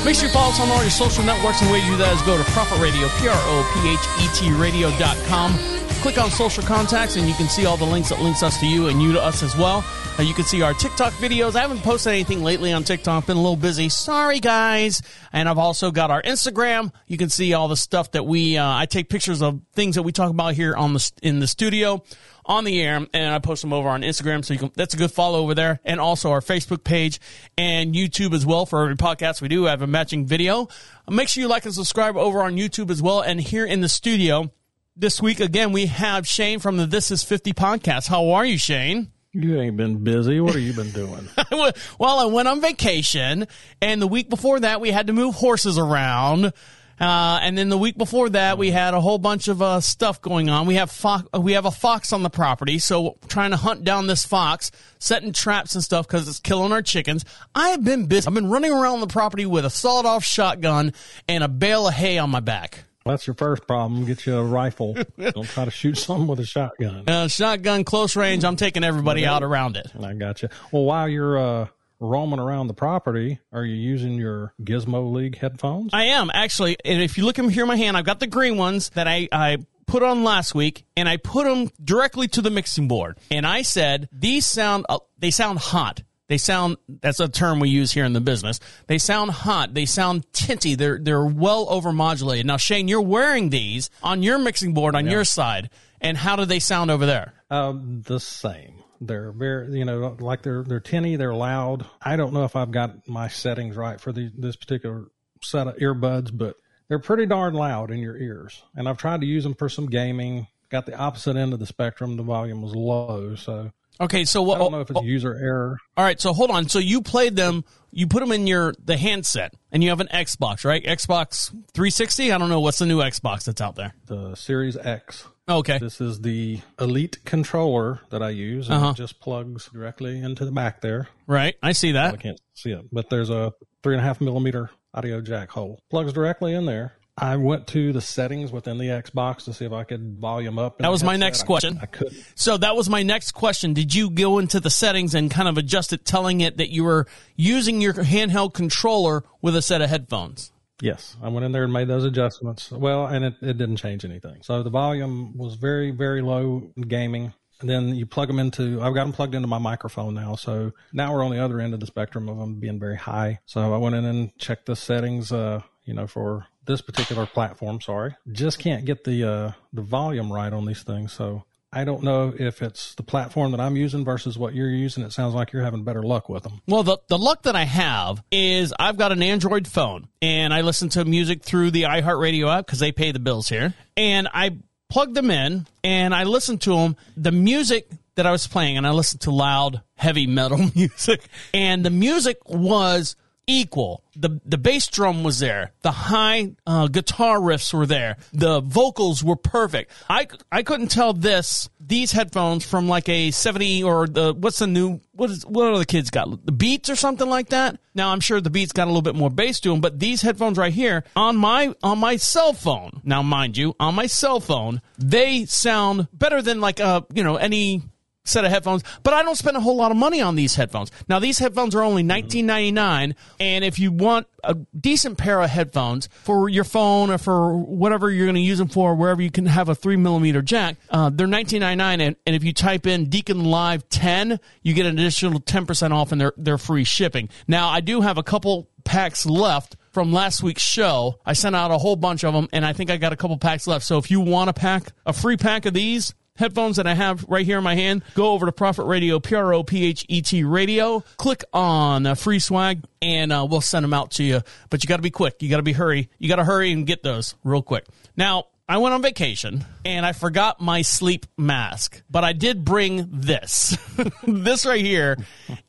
[0.04, 1.96] Make sure you follow us on all your social networks, and the way you do
[1.98, 5.54] that is go to Prophet Radio, P R O P H E T radio.com.
[6.02, 8.66] Click on social contacts, and you can see all the links that links us to
[8.66, 9.84] you and you to us as well.
[10.18, 11.54] Uh, you can see our TikTok videos.
[11.54, 13.26] I haven't posted anything lately on TikTok.
[13.26, 13.88] Been a little busy.
[13.88, 15.00] Sorry, guys.
[15.32, 16.92] And I've also got our Instagram.
[17.06, 18.58] You can see all the stuff that we.
[18.58, 21.46] Uh, I take pictures of things that we talk about here on the in the
[21.46, 22.02] studio
[22.44, 24.44] on the air, and I post them over on Instagram.
[24.44, 27.20] So you can, that's a good follow over there, and also our Facebook page
[27.56, 28.66] and YouTube as well.
[28.66, 30.68] For every podcast we do, I have a matching video.
[31.08, 33.20] Make sure you like and subscribe over on YouTube as well.
[33.20, 34.50] And here in the studio
[34.96, 38.08] this week again, we have Shane from the This Is Fifty podcast.
[38.08, 39.12] How are you, Shane?
[39.34, 40.40] You ain't been busy.
[40.40, 41.26] What have you been doing?
[41.98, 43.46] well, I went on vacation,
[43.80, 46.52] and the week before that, we had to move horses around.
[47.00, 50.20] Uh, and then the week before that, we had a whole bunch of uh, stuff
[50.20, 50.66] going on.
[50.66, 54.06] We have fo- we have a fox on the property, so trying to hunt down
[54.06, 57.24] this fox, setting traps and stuff because it's killing our chickens.
[57.54, 58.26] I have been busy.
[58.26, 60.92] I've been running around the property with a sawed-off shotgun
[61.28, 62.84] and a bale of hay on my back.
[63.04, 64.04] That's your first problem.
[64.04, 64.94] Get you a rifle.
[65.18, 67.08] Don't try to shoot something with a shotgun.
[67.08, 68.44] Uh, shotgun close range.
[68.44, 69.88] I'm taking everybody out around it.
[70.00, 70.48] I got you.
[70.70, 71.66] Well, while you're uh,
[72.02, 75.90] roaming around the property, are you using your Gizmo League headphones?
[75.92, 78.26] I am actually, and if you look in here in my hand, I've got the
[78.26, 82.42] green ones that I, I put on last week, and I put them directly to
[82.42, 83.18] the mixing board.
[83.30, 86.02] And I said these sound uh, they sound hot.
[86.28, 88.58] They sound that's a term we use here in the business.
[88.86, 89.74] They sound hot.
[89.74, 90.74] They sound tinty.
[90.74, 92.46] They're they're well over modulated.
[92.46, 96.46] Now, Shane, you're wearing these on your mixing board on your side, and how do
[96.46, 97.34] they sound over there?
[97.50, 98.81] Um, the same.
[99.06, 101.16] They're very, you know, like they're they're tinny.
[101.16, 101.86] They're loud.
[102.00, 105.06] I don't know if I've got my settings right for the, this particular
[105.42, 106.56] set of earbuds, but
[106.88, 108.62] they're pretty darn loud in your ears.
[108.74, 110.46] And I've tried to use them for some gaming.
[110.70, 112.16] Got the opposite end of the spectrum.
[112.16, 114.56] The volume was low, so Okay, so what?
[114.56, 115.78] I don't know if it's user error.
[115.96, 116.68] All right, so hold on.
[116.68, 117.64] So you played them.
[117.90, 120.82] You put them in your the handset, and you have an Xbox, right?
[120.82, 122.32] Xbox 360.
[122.32, 123.94] I don't know what's the new Xbox that's out there.
[124.06, 125.26] The Series X.
[125.48, 125.78] Okay.
[125.78, 128.90] This is the Elite controller that I use, and Uh-huh.
[128.90, 131.08] it just plugs directly into the back there.
[131.26, 132.14] Right, I see that.
[132.14, 133.52] I can't see it, but there's a
[133.82, 135.80] three and a half millimeter audio jack hole.
[135.90, 136.92] Plugs directly in there.
[137.18, 140.78] I went to the settings within the Xbox to see if I could volume up.
[140.78, 141.78] That was my next I- question.
[141.82, 142.24] I couldn't.
[142.36, 143.74] So that was my next question.
[143.74, 146.84] Did you go into the settings and kind of adjust it, telling it that you
[146.84, 150.52] were using your handheld controller with a set of headphones?
[150.82, 152.72] Yes, I went in there and made those adjustments.
[152.72, 154.42] Well, and it, it didn't change anything.
[154.42, 157.32] So the volume was very, very low gaming.
[157.60, 160.34] And then you plug them into, I've got them plugged into my microphone now.
[160.34, 163.38] So now we're on the other end of the spectrum of them being very high.
[163.46, 167.80] So I went in and checked the settings, uh, you know, for this particular platform.
[167.80, 168.16] Sorry.
[168.32, 171.12] Just can't get the, uh, the volume right on these things.
[171.12, 175.02] So I don't know if it's the platform that I'm using versus what you're using.
[175.04, 176.60] It sounds like you're having better luck with them.
[176.66, 180.60] Well, the, the luck that I have is I've got an Android phone and I
[180.60, 183.72] listen to music through the iHeartRadio app because they pay the bills here.
[183.96, 184.58] And I
[184.90, 186.96] plugged them in and I listened to them.
[187.16, 191.84] The music that I was playing, and I listened to loud, heavy metal music, and
[191.84, 194.02] the music was equal.
[194.14, 195.72] The the bass drum was there.
[195.82, 198.16] The high uh, guitar riffs were there.
[198.32, 199.90] The vocals were perfect.
[200.08, 204.66] I I couldn't tell this these headphones from like a 70 or the what's the
[204.66, 206.44] new what is what are the kids got?
[206.44, 207.78] The Beats or something like that.
[207.94, 210.22] Now I'm sure the Beats got a little bit more bass to them, but these
[210.22, 213.00] headphones right here on my on my cell phone.
[213.04, 217.36] Now mind you, on my cell phone, they sound better than like a, you know,
[217.36, 217.82] any
[218.24, 220.90] set of headphones, but I don't spend a whole lot of money on these headphones.
[221.08, 225.40] Now these headphones are only nineteen ninety nine, and if you want a decent pair
[225.40, 229.22] of headphones for your phone or for whatever you're going to use them for, wherever
[229.22, 232.44] you can have a three millimeter jack, uh, they're nineteen ninety nine, and, and if
[232.44, 236.34] you type in Deacon Live ten, you get an additional ten percent off, and they're
[236.36, 237.28] they're free shipping.
[237.48, 241.20] Now I do have a couple packs left from last week's show.
[241.24, 243.36] I sent out a whole bunch of them, and I think I got a couple
[243.38, 243.84] packs left.
[243.84, 247.24] So if you want a pack, a free pack of these headphones that I have
[247.28, 250.04] right here in my hand, go over to Prophet Radio, P R O P H
[250.08, 254.24] E T Radio, click on uh, free swag, and uh, we'll send them out to
[254.24, 254.40] you.
[254.70, 255.42] But you got to be quick.
[255.42, 256.10] You got to be hurry.
[256.18, 257.86] You got to hurry and get those real quick.
[258.16, 263.06] Now, I went on vacation and I forgot my sleep mask, but I did bring
[263.10, 263.76] this.
[264.26, 265.18] this right here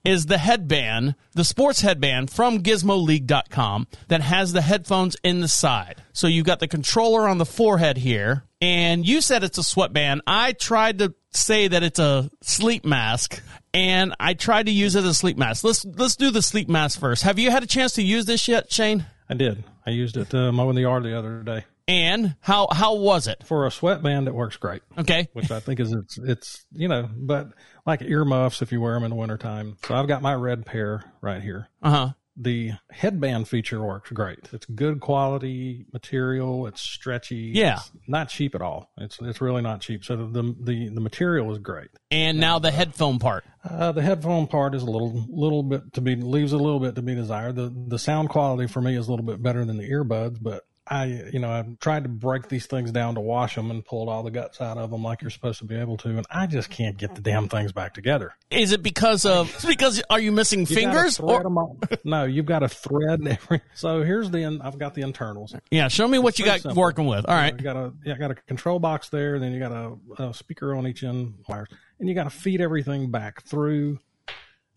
[0.05, 6.01] is the headband, the sports headband from gizmoleague.com that has the headphones in the side.
[6.13, 10.21] So you've got the controller on the forehead here, and you said it's a sweatband.
[10.25, 14.99] I tried to say that it's a sleep mask and I tried to use it
[14.99, 15.65] as a sleep mask.
[15.65, 17.23] Let's let's do the sleep mask first.
[17.23, 19.05] Have you had a chance to use this yet, Shane?
[19.29, 19.65] I did.
[19.85, 21.65] I used it uh, mowing the yard the other day.
[21.89, 23.43] And how how was it?
[23.45, 24.81] For a sweatband, it works great.
[24.97, 25.27] Okay.
[25.33, 27.49] Which I think is it's it's you know, but
[27.85, 29.75] like earmuffs if you wear them in the wintertime.
[29.85, 31.67] So I've got my red pair right here.
[31.81, 32.09] Uh huh.
[32.35, 34.49] The headband feature works great.
[34.51, 36.65] It's good quality material.
[36.65, 37.51] It's stretchy.
[37.53, 37.75] Yeah.
[37.75, 38.89] It's not cheap at all.
[38.97, 40.03] It's it's really not cheap.
[40.03, 41.89] So the the the material is great.
[42.09, 43.45] And now the headphone part.
[43.63, 46.95] Uh, the headphone part is a little little bit to be leaves a little bit
[46.95, 47.55] to be desired.
[47.55, 50.63] The the sound quality for me is a little bit better than the earbuds, but
[50.85, 54.09] I you know I've tried to break these things down to wash them and pulled
[54.09, 56.45] all the guts out of them like you're supposed to be able to, and I
[56.45, 58.33] just can't get the damn things back together.
[58.49, 61.19] Is it because of because are you missing You fingers?
[61.19, 61.41] Or,
[62.03, 63.61] no, you've got to thread every.
[63.75, 65.55] So here's the in- I've got the internals.
[65.71, 66.81] yeah, show me what you got simple.
[66.81, 67.25] working with.
[67.25, 67.55] All right.
[67.55, 70.75] You got a yeah, got a control box there, then you got a, a speaker
[70.75, 71.69] on each end wires,
[71.99, 73.99] and you got to feed everything back through.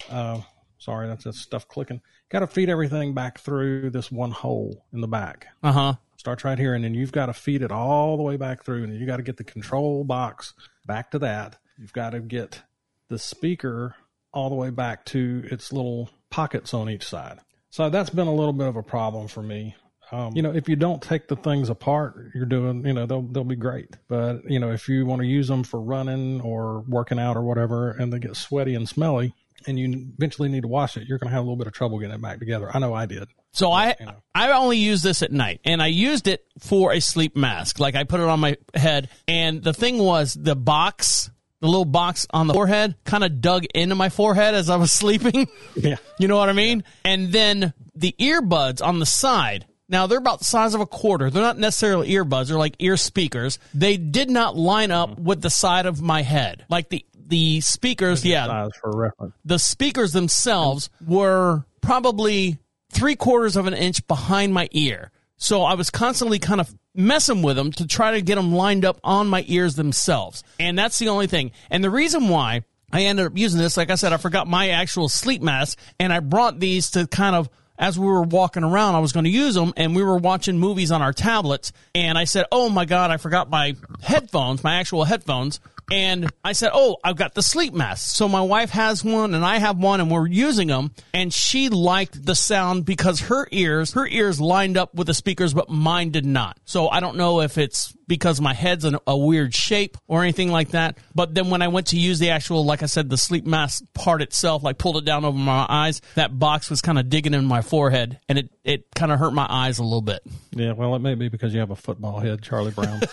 [0.08, 0.40] Uh,
[0.78, 2.00] sorry, that's just stuff clicking.
[2.28, 5.46] Got to feed everything back through this one hole in the back.
[5.62, 5.94] Uh huh.
[6.16, 8.84] Starts right here, and then you've got to feed it all the way back through,
[8.84, 10.54] and you got to get the control box
[10.86, 11.56] back to that.
[11.78, 12.62] You've got to get
[13.08, 13.94] the speaker
[14.32, 17.38] all the way back to its little pockets on each side.
[17.70, 19.76] So that's been a little bit of a problem for me.
[20.12, 23.22] Um, you know, if you don't take the things apart, you're doing, you know, they'll
[23.22, 23.96] they'll be great.
[24.08, 27.42] But you know, if you want to use them for running or working out or
[27.42, 29.34] whatever, and they get sweaty and smelly,
[29.66, 31.72] and you eventually need to wash it, you're going to have a little bit of
[31.72, 32.70] trouble getting it back together.
[32.72, 33.28] I know I did.
[33.52, 33.96] So I
[34.34, 37.80] I only use this at night, and I used it for a sleep mask.
[37.80, 41.86] Like I put it on my head, and the thing was the box, the little
[41.86, 45.48] box on the forehead, kind of dug into my forehead as I was sleeping.
[45.74, 45.96] Yeah.
[46.18, 46.84] You know what I mean?
[47.02, 49.66] And then the earbuds on the side.
[49.88, 51.30] Now they're about the size of a quarter.
[51.30, 52.48] They're not necessarily earbuds.
[52.48, 53.58] They're like ear speakers.
[53.72, 56.66] They did not line up with the side of my head.
[56.68, 59.34] Like the the speakers, yeah, for reference.
[59.44, 62.58] the speakers themselves were probably
[62.90, 65.10] three quarters of an inch behind my ear.
[65.36, 68.84] So I was constantly kind of messing with them to try to get them lined
[68.84, 70.42] up on my ears themselves.
[70.58, 71.52] And that's the only thing.
[71.70, 74.70] And the reason why I ended up using this, like I said, I forgot my
[74.70, 78.94] actual sleep mask and I brought these to kind of as we were walking around,
[78.94, 81.72] I was going to use them and we were watching movies on our tablets.
[81.94, 85.60] And I said, Oh my God, I forgot my headphones, my actual headphones.
[85.90, 88.16] And I said, Oh, I've got the sleep mask.
[88.16, 90.92] So my wife has one and I have one and we're using them.
[91.14, 95.54] And she liked the sound because her ears, her ears lined up with the speakers,
[95.54, 96.58] but mine did not.
[96.64, 100.50] So I don't know if it's because my head's in a weird shape or anything
[100.50, 100.98] like that.
[101.14, 103.84] But then when I went to use the actual, like I said, the sleep mask
[103.94, 107.34] part itself, like pulled it down over my eyes, that box was kind of digging
[107.34, 110.20] in my forehead and it, it kind of hurt my eyes a little bit.
[110.52, 113.00] Yeah, well, it may be because you have a football head, Charlie Brown.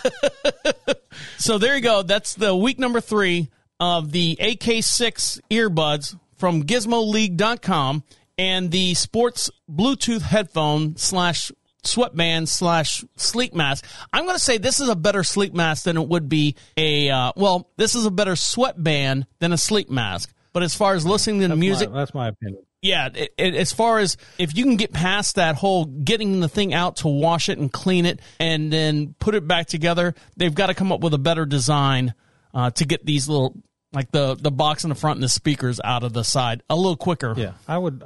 [1.38, 2.02] So there you go.
[2.02, 8.04] That's the week number three of the AK6 earbuds from gizmoleague.com
[8.38, 11.52] and the sports Bluetooth headphone slash
[11.86, 13.84] sweatband slash sleep mask.
[14.12, 17.10] I'm going to say this is a better sleep mask than it would be a,
[17.10, 20.32] uh, well, this is a better sweatband than a sleep mask.
[20.52, 22.62] But as far as listening to the music, My- that's my opinion.
[22.80, 26.48] yeah, it, it, as far as if you can get past that whole getting the
[26.48, 30.54] thing out to wash it and clean it and then put it back together, they've
[30.54, 32.14] got to come up with a better design
[32.54, 33.56] uh, to get these little
[33.92, 36.76] like the the box in the front and the speakers out of the side a
[36.76, 37.34] little quicker.
[37.36, 38.04] Yeah, I would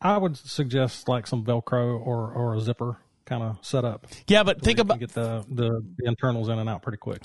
[0.00, 4.06] I would suggest like some Velcro or or a zipper kind of set up.
[4.26, 7.22] Yeah, but think about get the, the the internals in and out pretty quick.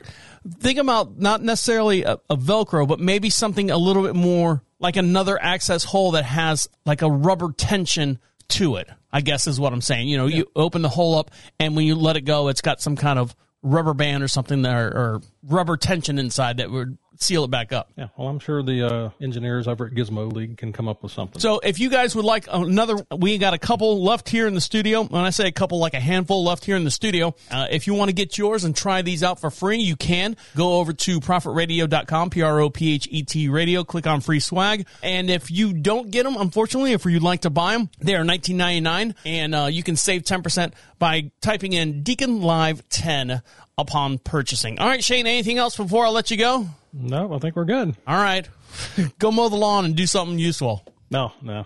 [0.60, 4.96] think about not necessarily a, a Velcro, but maybe something a little bit more like
[4.96, 8.88] another access hole that has like a rubber tension to it.
[9.12, 10.08] I guess is what I'm saying.
[10.08, 12.82] You know, you open the hole up, and when you let it go, it's got
[12.82, 17.43] some kind of rubber band or something there, or rubber tension inside that would seal
[17.43, 17.91] it back up.
[17.97, 21.12] Yeah, well, I'm sure the uh, engineers over at Gizmo League can come up with
[21.12, 21.39] something.
[21.39, 24.62] So if you guys would like another, we got a couple left here in the
[24.62, 25.04] studio.
[25.04, 27.36] When I say a couple, like a handful left here in the studio.
[27.52, 30.38] Uh, if you want to get yours and try these out for free, you can
[30.56, 34.88] go over to prophetradio.com, P-R-O-P-H-E-T radio, click on free swag.
[35.04, 38.23] And if you don't get them, unfortunately, if you'd like to buy them, they are
[38.23, 43.41] $19.99 and uh, you can save 10% by typing in Deacon Live 10
[43.80, 44.80] upon purchasing.
[44.80, 46.68] All right, Shane, anything else before I let you go?
[46.94, 47.96] No, I think we're good.
[48.06, 48.48] All right.
[49.20, 50.86] go mow the lawn and do something useful.
[51.10, 51.65] No, no,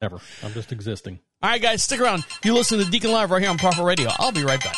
[0.00, 0.18] never.
[0.42, 1.20] I'm just existing.
[1.42, 2.24] All right, guys, stick around.
[2.44, 4.10] You listen to Deacon Live right here on Prophet Radio.
[4.18, 4.76] I'll be right back.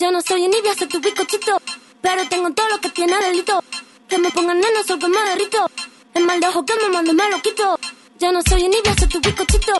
[0.00, 1.58] Yo no soy envidia, soy tu bizcochito.
[2.00, 3.62] Pero tengo todo lo que tiene delito.
[4.08, 5.66] Que me pongan nena, sol que me derrito.
[6.14, 7.78] El mal de ojo que me mando me lo quito.
[8.18, 9.72] Yo no soy envidia, soy tu bizcochito.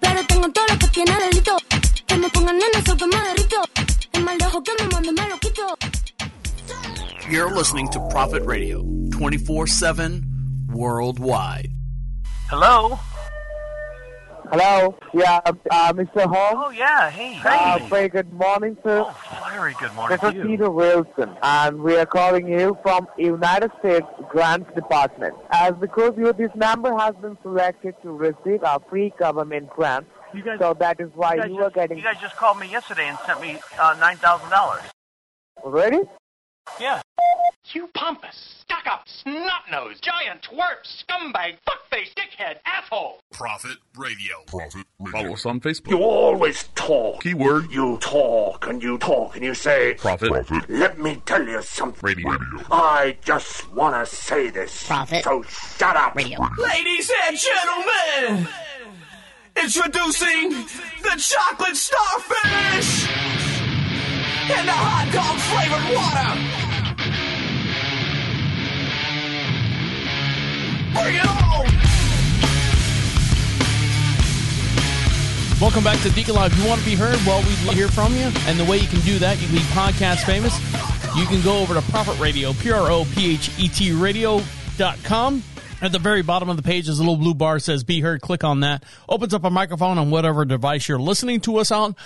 [0.00, 1.56] Pero tengo todo lo que tiene delito.
[2.06, 3.62] Que me pongan nena, sol que me derrito.
[4.12, 5.76] El mal de ojo que me mando me lo quito.
[7.30, 11.70] You're listening to Prophet Radio 24 7 worldwide.
[12.48, 12.98] Hello?
[14.52, 14.96] Hello.
[15.14, 16.24] Yeah, uh, Mr.
[16.26, 16.56] Holmes.
[16.66, 17.08] Oh, yeah.
[17.08, 17.38] Hey.
[17.44, 17.88] Uh, Hey.
[17.88, 19.06] very good morning, sir.
[19.54, 20.42] Very good morning This is.
[20.44, 25.34] Peter Wilson, and we are calling you from United States Grants Department.
[25.52, 30.42] As because you, this number has been selected to receive our free government grant, You
[30.42, 31.98] guys- so that is why you, guys you are just, getting.
[31.98, 34.80] you guys just called me yesterday and sent me uh, $9,000.
[35.64, 36.00] Ready?
[36.80, 37.02] Yeah.
[37.72, 43.20] You pompous, stuck-up, snot-nosed, giant twerp, scumbag, fuckface, dickhead, asshole!
[43.32, 44.36] Prophet Radio.
[44.46, 45.12] Prophet Radio.
[45.20, 45.90] Follow us on Facebook.
[45.90, 47.22] You always talk.
[47.22, 47.70] Keyword.
[47.70, 50.30] You talk and you talk and you say, Prophet.
[50.68, 52.00] Let me tell you something.
[52.02, 52.30] Radio.
[52.72, 54.86] I just want to say this.
[54.86, 55.22] Prophet.
[55.22, 56.16] So shut up.
[56.16, 56.38] Radio.
[56.58, 58.48] Ladies and gentlemen,
[59.56, 60.50] introducing
[61.02, 63.08] the chocolate starfish
[64.50, 66.30] and the hot dog flavored water.
[70.94, 71.40] Bring it on!
[75.60, 76.52] Welcome back to Deacon Live.
[76.52, 78.30] If you want to be heard, well, we'd love to hear from you.
[78.46, 80.58] And the way you can do that, you can be podcast famous.
[81.16, 85.42] You can go over to Prophet Radio, P R O P H E T radio.com.
[85.82, 88.20] At the very bottom of the page is a little blue bar says Be Heard.
[88.20, 88.84] Click on that.
[89.08, 91.96] Opens up a microphone on whatever device you're listening to us on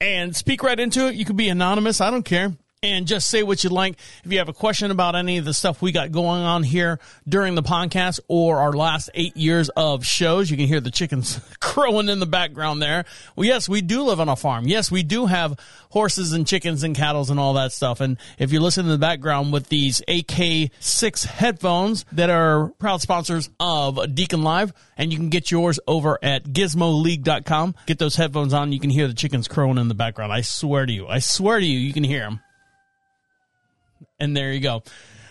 [0.00, 1.16] and speak right into it.
[1.16, 2.00] You can be anonymous.
[2.00, 2.52] I don't care.
[2.84, 3.96] And just say what you'd like.
[4.24, 7.00] If you have a question about any of the stuff we got going on here
[7.26, 11.40] during the podcast or our last eight years of shows, you can hear the chickens
[11.60, 13.06] crowing in the background there.
[13.36, 14.68] Well, yes, we do live on a farm.
[14.68, 18.00] Yes, we do have horses and chickens and cattle and all that stuff.
[18.00, 23.48] And if you listen in the background with these AK6 headphones that are proud sponsors
[23.58, 27.76] of Deacon Live, and you can get yours over at gizmoleague.com.
[27.86, 28.72] Get those headphones on.
[28.72, 30.32] You can hear the chickens crowing in the background.
[30.32, 31.06] I swear to you.
[31.06, 32.40] I swear to you, you can hear them.
[34.24, 34.82] And there you go.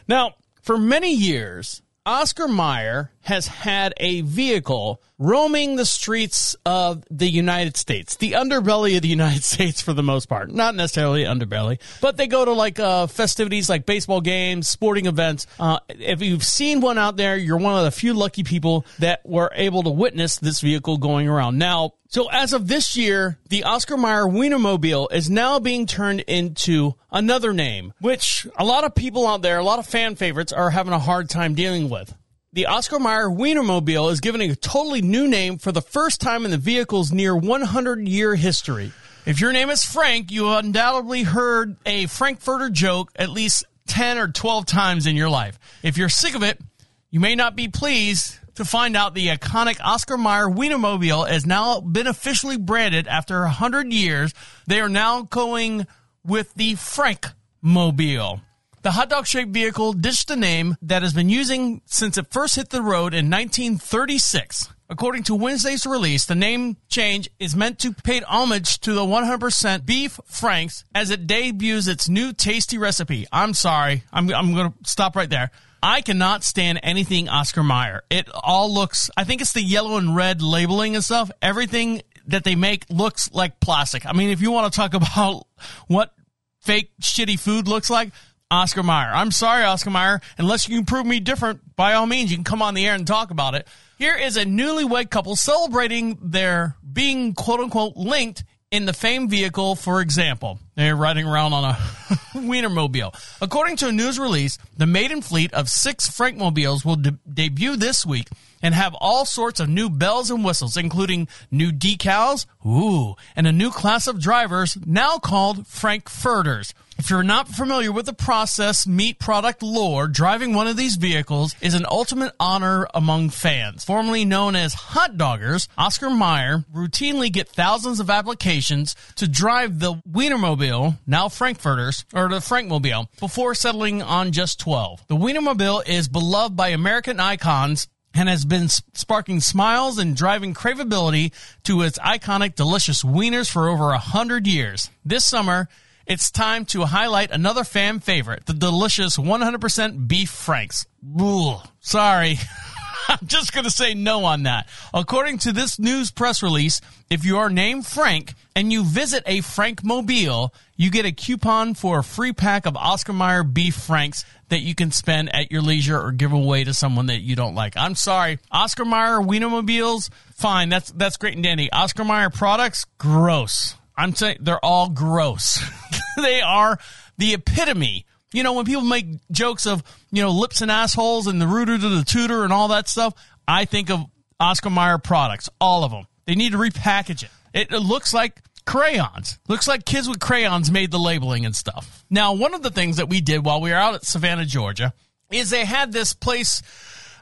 [0.07, 7.29] Now, for many years, Oscar Mayer has had a vehicle roaming the streets of the
[7.29, 10.51] United States, the underbelly of the United States for the most part.
[10.51, 15.47] Not necessarily underbelly, but they go to like uh, festivities like baseball games, sporting events.
[15.59, 19.21] Uh, if you've seen one out there, you're one of the few lucky people that
[19.25, 21.57] were able to witness this vehicle going around.
[21.57, 26.93] Now, so as of this year, the Oscar Mayer Wienermobile is now being turned into
[27.11, 30.69] another name, which a lot of people out there, a lot of fan favorites are
[30.69, 32.13] having a hard time dealing with.
[32.53, 36.51] The Oscar Mayer Wienermobile is given a totally new name for the first time in
[36.51, 38.91] the vehicle's near 100 year history.
[39.25, 44.27] If your name is Frank, you undoubtedly heard a Frankfurter joke at least 10 or
[44.27, 45.57] 12 times in your life.
[45.81, 46.61] If you're sick of it,
[47.09, 51.79] you may not be pleased to find out the iconic Oscar Mayer Wienermobile has now
[51.79, 54.31] been officially branded after 100 years.
[54.67, 55.87] They are now going
[56.23, 57.25] with the Frank
[57.63, 58.41] Mobile.
[58.83, 62.57] The hot dog shaped vehicle ditched a name that has been using since it first
[62.57, 64.73] hit the road in 1936.
[64.89, 69.85] According to Wednesday's release, the name change is meant to pay homage to the 100%
[69.85, 73.25] beef Franks as it debuts its new tasty recipe.
[73.31, 75.51] I'm sorry, I'm, I'm going to stop right there.
[75.81, 78.01] I cannot stand anything Oscar Mayer.
[78.09, 81.31] It all looks, I think it's the yellow and red labeling and stuff.
[81.41, 84.05] Everything that they make looks like plastic.
[84.05, 85.47] I mean, if you want to talk about
[85.87, 86.13] what
[86.59, 88.11] fake shitty food looks like,
[88.53, 89.11] Oscar Mayer.
[89.11, 90.21] I'm sorry, Oscar Mayer.
[90.37, 92.93] Unless you can prove me different, by all means, you can come on the air
[92.93, 93.67] and talk about it.
[93.97, 99.75] Here is a newlywed couple celebrating their being quote unquote linked in the famed vehicle,
[99.75, 100.59] for example.
[100.75, 101.73] They're riding around on a
[102.33, 103.15] Wienermobile.
[103.41, 108.05] According to a news release, the maiden fleet of six Frankmobiles will de- debut this
[108.05, 108.29] week
[108.61, 113.51] and have all sorts of new bells and whistles, including new decals, ooh, and a
[113.51, 116.73] new class of drivers now called Frankfurters.
[117.03, 121.53] If you're not familiar with the process meat product lore, driving one of these vehicles
[121.59, 123.83] is an ultimate honor among fans.
[123.83, 129.95] Formerly known as hot doggers, Oscar Mayer routinely get thousands of applications to drive the
[130.09, 135.03] Wienermobile, now Frankfurters, or the Frankmobile, before settling on just 12.
[135.09, 141.33] The Wienermobile is beloved by American icons and has been sparking smiles and driving craveability
[141.63, 144.89] to its iconic delicious wieners for over a hundred years.
[145.03, 145.67] This summer,
[146.05, 150.85] it's time to highlight another fan favorite, the delicious 100% beef franks.
[151.21, 152.37] Ooh, sorry.
[153.07, 154.67] I'm just going to say no on that.
[154.93, 159.41] According to this news press release, if you are named Frank and you visit a
[159.41, 164.25] Frank Mobile, you get a coupon for a free pack of Oscar Mayer beef franks
[164.49, 167.55] that you can spend at your leisure or give away to someone that you don't
[167.55, 167.75] like.
[167.75, 168.39] I'm sorry.
[168.51, 170.69] Oscar Mayer Wienermobiles, fine.
[170.69, 171.71] That's, that's great and dandy.
[171.71, 173.75] Oscar Mayer products, gross.
[173.95, 175.59] I'm saying they're all gross.
[176.17, 176.79] they are
[177.17, 178.05] the epitome.
[178.31, 181.77] You know, when people make jokes of, you know, lips and assholes and the rooter
[181.77, 183.13] to the tutor and all that stuff,
[183.47, 184.05] I think of
[184.39, 186.07] Oscar Mayer products, all of them.
[186.25, 187.29] They need to repackage it.
[187.53, 189.37] It, it looks like crayons.
[189.47, 192.03] Looks like kids with crayons made the labeling and stuff.
[192.09, 194.93] Now, one of the things that we did while we were out at Savannah, Georgia,
[195.31, 196.61] is they had this place.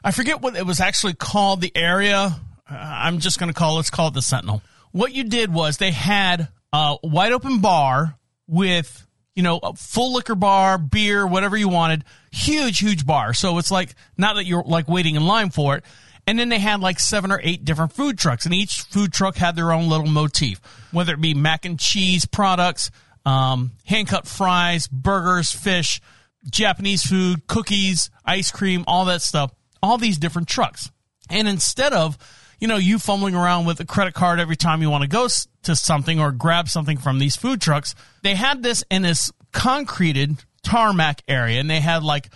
[0.04, 1.60] I forget what it was actually called.
[1.60, 2.40] The area.
[2.70, 4.62] Uh, I'm just going to call let's call it the Sentinel.
[4.92, 10.14] What you did was they had a wide open bar with you know a full
[10.14, 12.04] liquor bar, beer, whatever you wanted.
[12.30, 13.34] Huge, huge bar.
[13.34, 15.84] So it's like not that you're like waiting in line for it.
[16.26, 19.36] And then they had like seven or eight different food trucks, and each food truck
[19.36, 20.60] had their own little motif,
[20.92, 22.92] whether it be mac and cheese products,
[23.26, 26.00] um, hand cut fries, burgers, fish,
[26.48, 29.52] Japanese food, cookies, ice cream, all that stuff.
[29.82, 30.92] All these different trucks.
[31.28, 32.16] And instead of,
[32.62, 35.26] you know, you fumbling around with a credit card every time you want to go
[35.64, 40.36] to something or grab something from these food trucks, they had this in this concreted
[40.62, 42.32] tarmac area, and they had like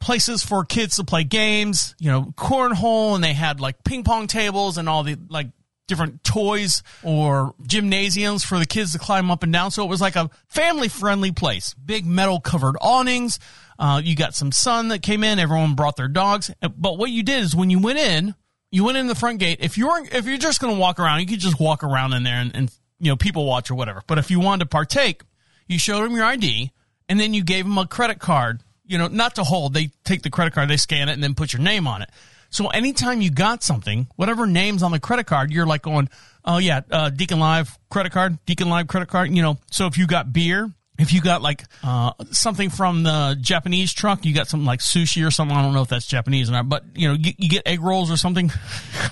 [0.00, 4.26] places for kids to play games, you know, cornhole, and they had like ping pong
[4.26, 5.46] tables and all the like
[5.86, 9.70] different toys or gymnasiums for the kids to climb up and down.
[9.70, 11.74] So it was like a family friendly place.
[11.74, 13.38] Big metal covered awnings.
[13.78, 15.38] Uh, you got some sun that came in.
[15.38, 16.50] Everyone brought their dogs.
[16.60, 18.34] But what you did is when you went in,
[18.70, 19.58] you went in the front gate.
[19.60, 22.22] If you're if you're just going to walk around, you could just walk around in
[22.22, 24.02] there and, and you know people watch or whatever.
[24.06, 25.22] But if you wanted to partake,
[25.66, 26.72] you showed them your ID
[27.08, 29.74] and then you gave them a credit card you know, not to hold.
[29.74, 32.10] They take the credit card, they scan it, and then put your name on it.
[32.50, 36.08] So anytime you got something, whatever name's on the credit card, you're like going,
[36.44, 39.30] oh yeah, uh, Deacon Live credit card, Deacon Live credit card.
[39.30, 43.36] You know, so if you got beer, if you got like uh, something from the
[43.40, 45.56] Japanese truck, you got something like sushi or something.
[45.56, 47.80] I don't know if that's Japanese or not, but you know, you, you get egg
[47.80, 48.50] rolls or something.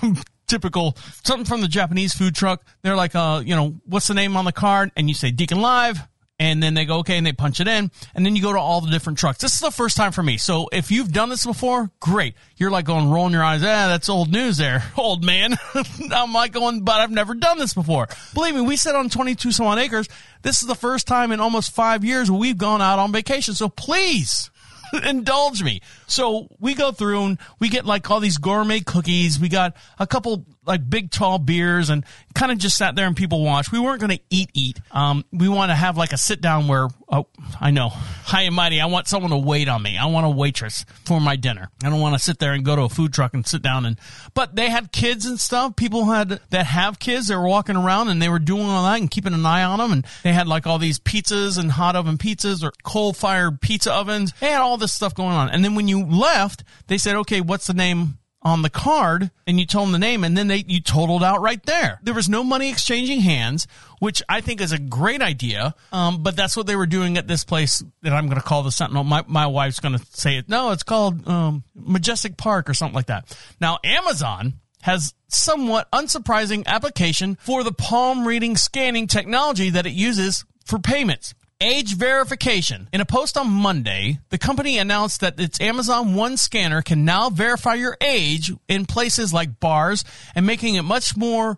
[0.47, 2.63] typical something from the Japanese food truck.
[2.81, 4.91] They're like, uh, you know, what's the name on the card?
[4.95, 5.99] And you say Deacon Live,
[6.39, 8.59] and then they go okay and they punch it in and then you go to
[8.59, 9.39] all the different trucks.
[9.39, 10.37] This is the first time for me.
[10.37, 12.35] So if you've done this before great.
[12.57, 15.55] You're like going rolling your eyes ah that's old news there old man.
[16.11, 18.07] I'm like going but i've never done this before.
[18.33, 20.07] Believe me we sit on 22 some odd acres.
[20.41, 23.53] This is the first time in almost five years we've gone out on vacation.
[23.53, 24.51] So please
[25.03, 25.81] indulge me.
[26.07, 29.39] So we go through and we get like all these gourmet cookies.
[29.39, 32.05] We got a couple like big tall beers and
[32.35, 33.71] kind of just sat there and people watched.
[33.71, 34.79] We weren't going to eat, eat.
[34.91, 37.27] Um, we want to have like a sit down where, oh,
[37.59, 38.81] I know, high and mighty.
[38.81, 39.97] I want someone to wait on me.
[39.97, 41.69] I want a waitress for my dinner.
[41.83, 43.85] I don't want to sit there and go to a food truck and sit down
[43.85, 43.97] and,
[44.33, 45.75] but they had kids and stuff.
[45.75, 48.99] People had, that have kids, they were walking around and they were doing all that
[48.99, 49.91] and keeping an eye on them.
[49.91, 53.93] And they had like all these pizzas and hot oven pizzas or coal fired pizza
[53.93, 54.33] ovens.
[54.39, 55.49] They had all this stuff going on.
[55.49, 59.59] And then when you left, they said, okay, what's the name on the card and
[59.59, 61.99] you told them the name and then they you totaled out right there.
[62.01, 63.67] There was no money exchanging hands,
[63.99, 65.75] which I think is a great idea.
[65.91, 68.63] Um, but that's what they were doing at this place that I'm going to call
[68.63, 69.03] the Sentinel.
[69.03, 70.47] My, my wife's going to say it.
[70.47, 73.37] No, it's called um, Majestic Park or something like that.
[73.59, 80.45] Now, Amazon has somewhat unsurprising application for the palm reading scanning technology that it uses
[80.63, 81.33] for payments.
[81.59, 82.87] Age verification.
[82.93, 87.31] In a post on Monday, the company announced that its Amazon One scanner can now
[87.31, 90.05] verify your age in places like bars
[90.35, 91.57] and making it much more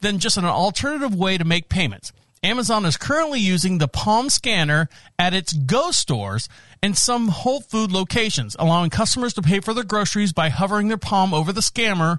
[0.00, 2.12] than just an alternative way to make payments.
[2.42, 6.50] Amazon is currently using the Palm scanner at its Go stores
[6.82, 10.98] and some Whole Food locations, allowing customers to pay for their groceries by hovering their
[10.98, 12.18] palm over the scammer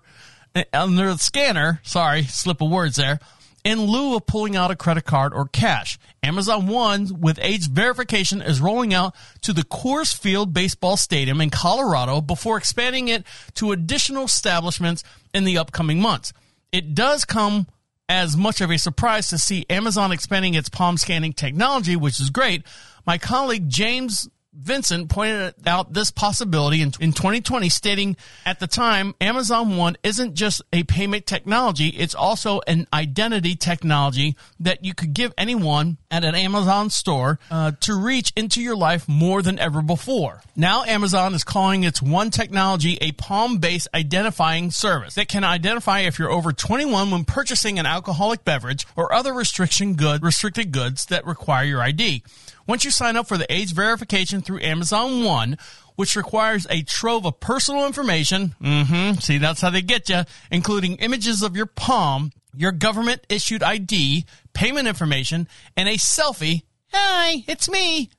[0.55, 1.79] uh, under the scanner.
[1.83, 3.19] Sorry, slip of words there.
[3.63, 8.41] In lieu of pulling out a credit card or cash, Amazon One with age verification
[8.41, 13.71] is rolling out to the Coors Field Baseball Stadium in Colorado before expanding it to
[13.71, 15.03] additional establishments
[15.33, 16.31] in the upcoming months.
[16.71, 17.67] It does come
[18.07, 22.29] as much of a surprise to see Amazon expanding its palm scanning technology, which is
[22.29, 22.63] great.
[23.05, 24.29] My colleague James
[24.61, 30.33] Vincent pointed out this possibility in, in 2020, stating at the time, Amazon One isn't
[30.33, 36.25] just a payment technology, it's also an identity technology that you could give anyone at
[36.25, 40.41] an Amazon store uh, to reach into your life more than ever before.
[40.55, 46.01] Now, Amazon is calling its One technology a palm based identifying service that can identify
[46.01, 51.05] if you're over 21 when purchasing an alcoholic beverage or other restriction good, restricted goods
[51.05, 52.23] that require your ID.
[52.69, 55.57] Once you sign up for the age verification through Amazon One,
[55.95, 60.97] which requires a trove of personal information, mm-hmm, see, that's how they get you, including
[60.97, 66.61] images of your palm, your government issued ID, payment information, and a selfie.
[66.93, 68.11] Hi, it's me.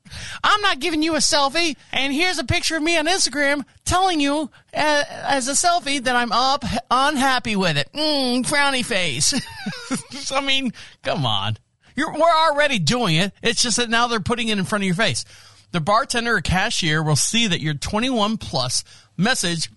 [0.42, 4.18] I'm not giving you a selfie, and here's a picture of me on Instagram telling
[4.18, 7.88] you uh, as a selfie that I'm up, unhappy with it.
[7.94, 9.32] Mm, frowny face.
[10.32, 10.72] I mean,
[11.04, 11.56] come on.
[11.96, 13.32] You're, we're already doing it.
[13.42, 15.24] It's just that now they're putting it in front of your face.
[15.72, 18.84] The bartender or cashier will see that you're 21 plus
[19.16, 19.70] message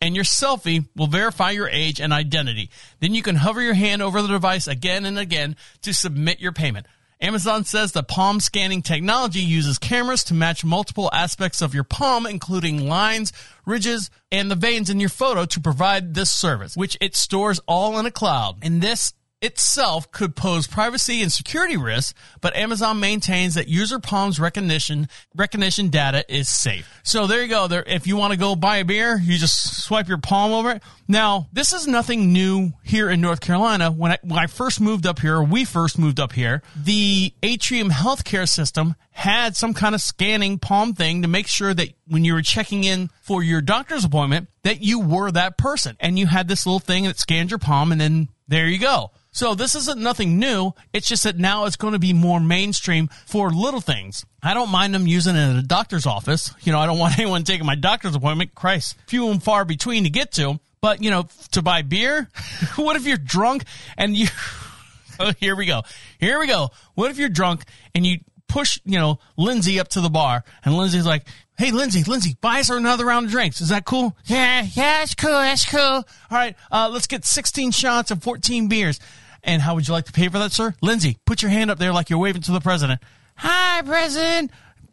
[0.00, 2.70] and your selfie will verify your age and identity.
[3.00, 6.52] Then you can hover your hand over the device again and again to submit your
[6.52, 6.86] payment.
[7.20, 12.26] Amazon says the palm scanning technology uses cameras to match multiple aspects of your palm,
[12.26, 13.32] including lines,
[13.66, 17.98] ridges, and the veins in your photo to provide this service, which it stores all
[17.98, 18.58] in a cloud.
[18.62, 24.40] And this itself could pose privacy and security risks, but Amazon maintains that user palms
[24.40, 27.00] recognition recognition data is safe.
[27.04, 27.68] So there you go.
[27.68, 30.72] There, if you want to go buy a beer, you just swipe your palm over
[30.72, 30.82] it.
[31.06, 33.90] Now, this is nothing new here in North Carolina.
[33.90, 37.90] When I, when I first moved up here, we first moved up here, the Atrium
[37.90, 42.34] healthcare system had some kind of scanning palm thing to make sure that when you
[42.34, 45.96] were checking in for your doctor's appointment, that you were that person.
[45.98, 49.10] And you had this little thing that scanned your palm and then there you go.
[49.30, 50.72] So this isn't nothing new.
[50.92, 54.24] It's just that now it's going to be more mainstream for little things.
[54.42, 56.52] I don't mind them using it in a doctor's office.
[56.62, 58.54] You know, I don't want anyone taking my doctor's appointment.
[58.54, 60.58] Christ, few and far between to get to.
[60.80, 62.28] But, you know, to buy beer,
[62.76, 63.64] what if you're drunk
[63.96, 64.28] and you,
[65.20, 65.82] oh, here we go.
[66.18, 66.70] Here we go.
[66.94, 67.64] What if you're drunk
[67.94, 68.18] and you
[68.48, 71.26] push, you know, Lindsay up to the bar and Lindsay's like,
[71.58, 73.60] Hey, Lindsay, Lindsay, buy us another round of drinks.
[73.60, 74.16] Is that cool?
[74.26, 75.32] Yeah, yeah, it's cool.
[75.32, 75.80] That's cool.
[75.80, 76.54] All right.
[76.70, 79.00] Uh, let's get 16 shots and 14 beers.
[79.42, 80.76] And how would you like to pay for that, sir?
[80.82, 83.00] Lindsay, put your hand up there like you're waving to the president.
[83.34, 84.52] Hi, President.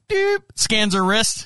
[0.10, 0.40] Doop.
[0.56, 1.46] Scans her wrist.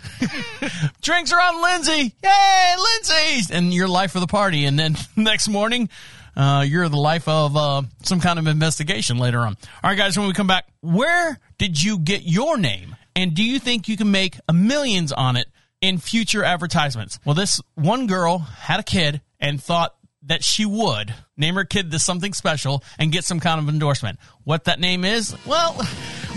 [1.01, 2.13] Drinks are on Lindsay.
[2.23, 3.53] Yay, Lindsay!
[3.53, 4.63] And your life for the party.
[4.63, 5.89] And then next morning,
[6.37, 9.57] uh, you're the life of uh, some kind of investigation later on.
[9.83, 12.95] All right, guys, when we come back, where did you get your name?
[13.15, 15.47] And do you think you can make a millions on it
[15.81, 17.19] in future advertisements?
[17.25, 21.91] Well, this one girl had a kid and thought that she would name her kid
[21.91, 24.19] this something special and get some kind of endorsement.
[24.43, 25.79] What that name is, well,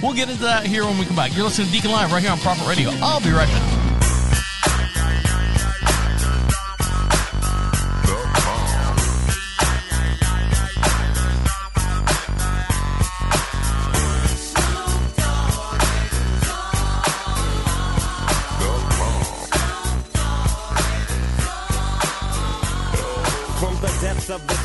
[0.02, 1.34] we'll get into that here when we come back.
[1.34, 2.90] You're listening to Deacon Live right here on Prophet Radio.
[3.02, 3.91] I'll be right back.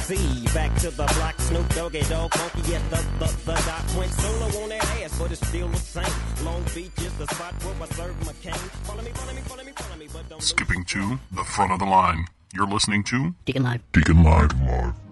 [0.07, 3.25] Depths of the sea, back to the block, Snoop Doggy Dogg, funky at the, the,
[3.45, 3.95] the dot.
[3.97, 6.45] Went solo on that ass, but it's still the same.
[6.45, 8.53] Long Beach is the spot where I serve my cane.
[8.83, 11.79] Follow me, follow me, follow me, follow me, but don't Skipping to the front of
[11.79, 12.25] the line.
[12.53, 13.81] You're listening to Deacon Live.
[13.91, 14.59] Deacon Live.
[14.61, 15.06] Live.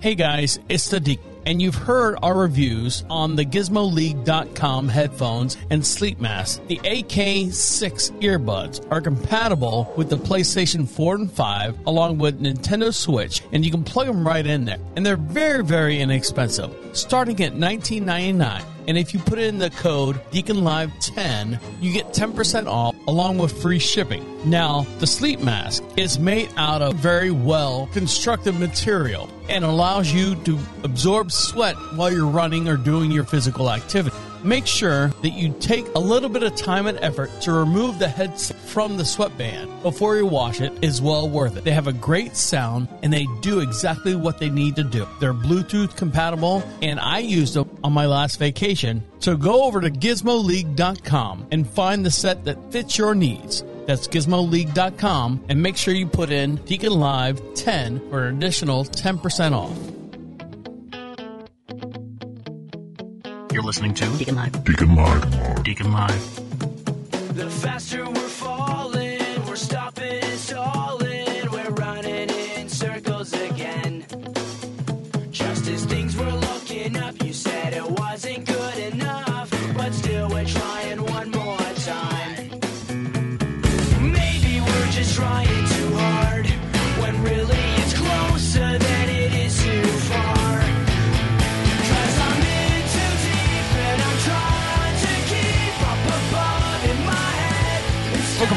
[0.00, 1.24] Hey guys, it's the Deacon.
[1.44, 6.64] And you've heard our reviews on the GizmoLeague.com headphones and sleep mask.
[6.68, 13.42] The AK6 earbuds are compatible with the PlayStation 4 and 5 along with Nintendo Switch
[13.50, 14.78] and you can plug them right in there.
[14.94, 18.77] And they're very, very inexpensive, starting at $19.99.
[18.88, 23.78] And if you put in the code DeaconLive10, you get 10% off along with free
[23.78, 24.24] shipping.
[24.48, 30.36] Now, the sleep mask is made out of very well constructed material and allows you
[30.44, 34.16] to absorb sweat while you're running or doing your physical activity.
[34.44, 38.08] Make sure that you take a little bit of time and effort to remove the
[38.08, 41.64] headset from the sweatband before you wash it is well worth it.
[41.64, 45.06] They have a great sound and they do exactly what they need to do.
[45.20, 49.02] They're Bluetooth compatible and I used them on my last vacation.
[49.18, 53.64] So go over to gizmoleague.com and find the set that fits your needs.
[53.86, 59.52] That's gizmoleague.com and make sure you put in Deacon Live 10 for an additional 10%
[59.52, 59.97] off.
[63.58, 64.62] You're listening to Deacon Live.
[64.62, 65.64] Deacon Live.
[65.64, 67.34] Deacon Live.
[67.34, 68.67] The faster we're falling,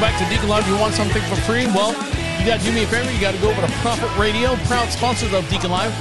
[0.01, 0.67] back to Deacon Live.
[0.67, 1.67] You want something for free?
[1.67, 1.91] Well,
[2.39, 3.11] you got to do me a favor.
[3.11, 5.91] You got to go over to Prophet Radio, proud sponsors of Deacon Live.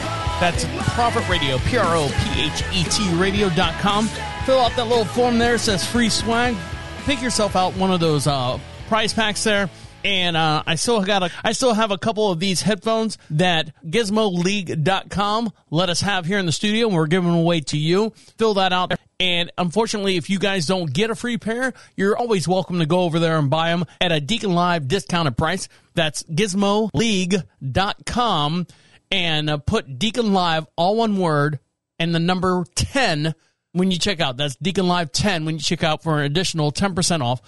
[0.41, 4.07] That's Prophet Radio, P R O P H E T radio.com.
[4.47, 5.57] Fill out that little form there.
[5.57, 6.57] It says free swag.
[7.05, 9.69] Pick yourself out one of those uh, prize packs there.
[10.03, 13.71] And uh, I still got a, I still have a couple of these headphones that
[13.85, 18.15] GizmoLeague.com let us have here in the studio, and we're giving them away to you.
[18.39, 18.95] Fill that out.
[19.21, 23.01] And unfortunately, if you guys don't get a free pair, you're always welcome to go
[23.01, 25.69] over there and buy them at a Deacon Live discounted price.
[25.95, 28.67] That's GizmoLeague.com
[29.11, 31.59] and uh, put Deacon Live, all one word,
[31.99, 33.35] and the number 10
[33.73, 34.39] when you check out.
[34.39, 37.43] That's Deacon Live 10 when you check out for an additional 10% off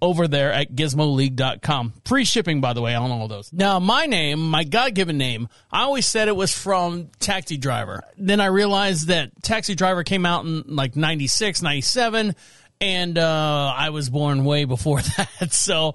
[0.00, 1.94] over there at gizmoleague.com.
[2.04, 3.52] Free shipping, by the way, on all those.
[3.52, 8.02] Now, my name, my God given name, I always said it was from Taxi Driver.
[8.16, 12.34] Then I realized that Taxi Driver came out in like 96, 97,
[12.80, 15.52] and uh, I was born way before that.
[15.52, 15.94] So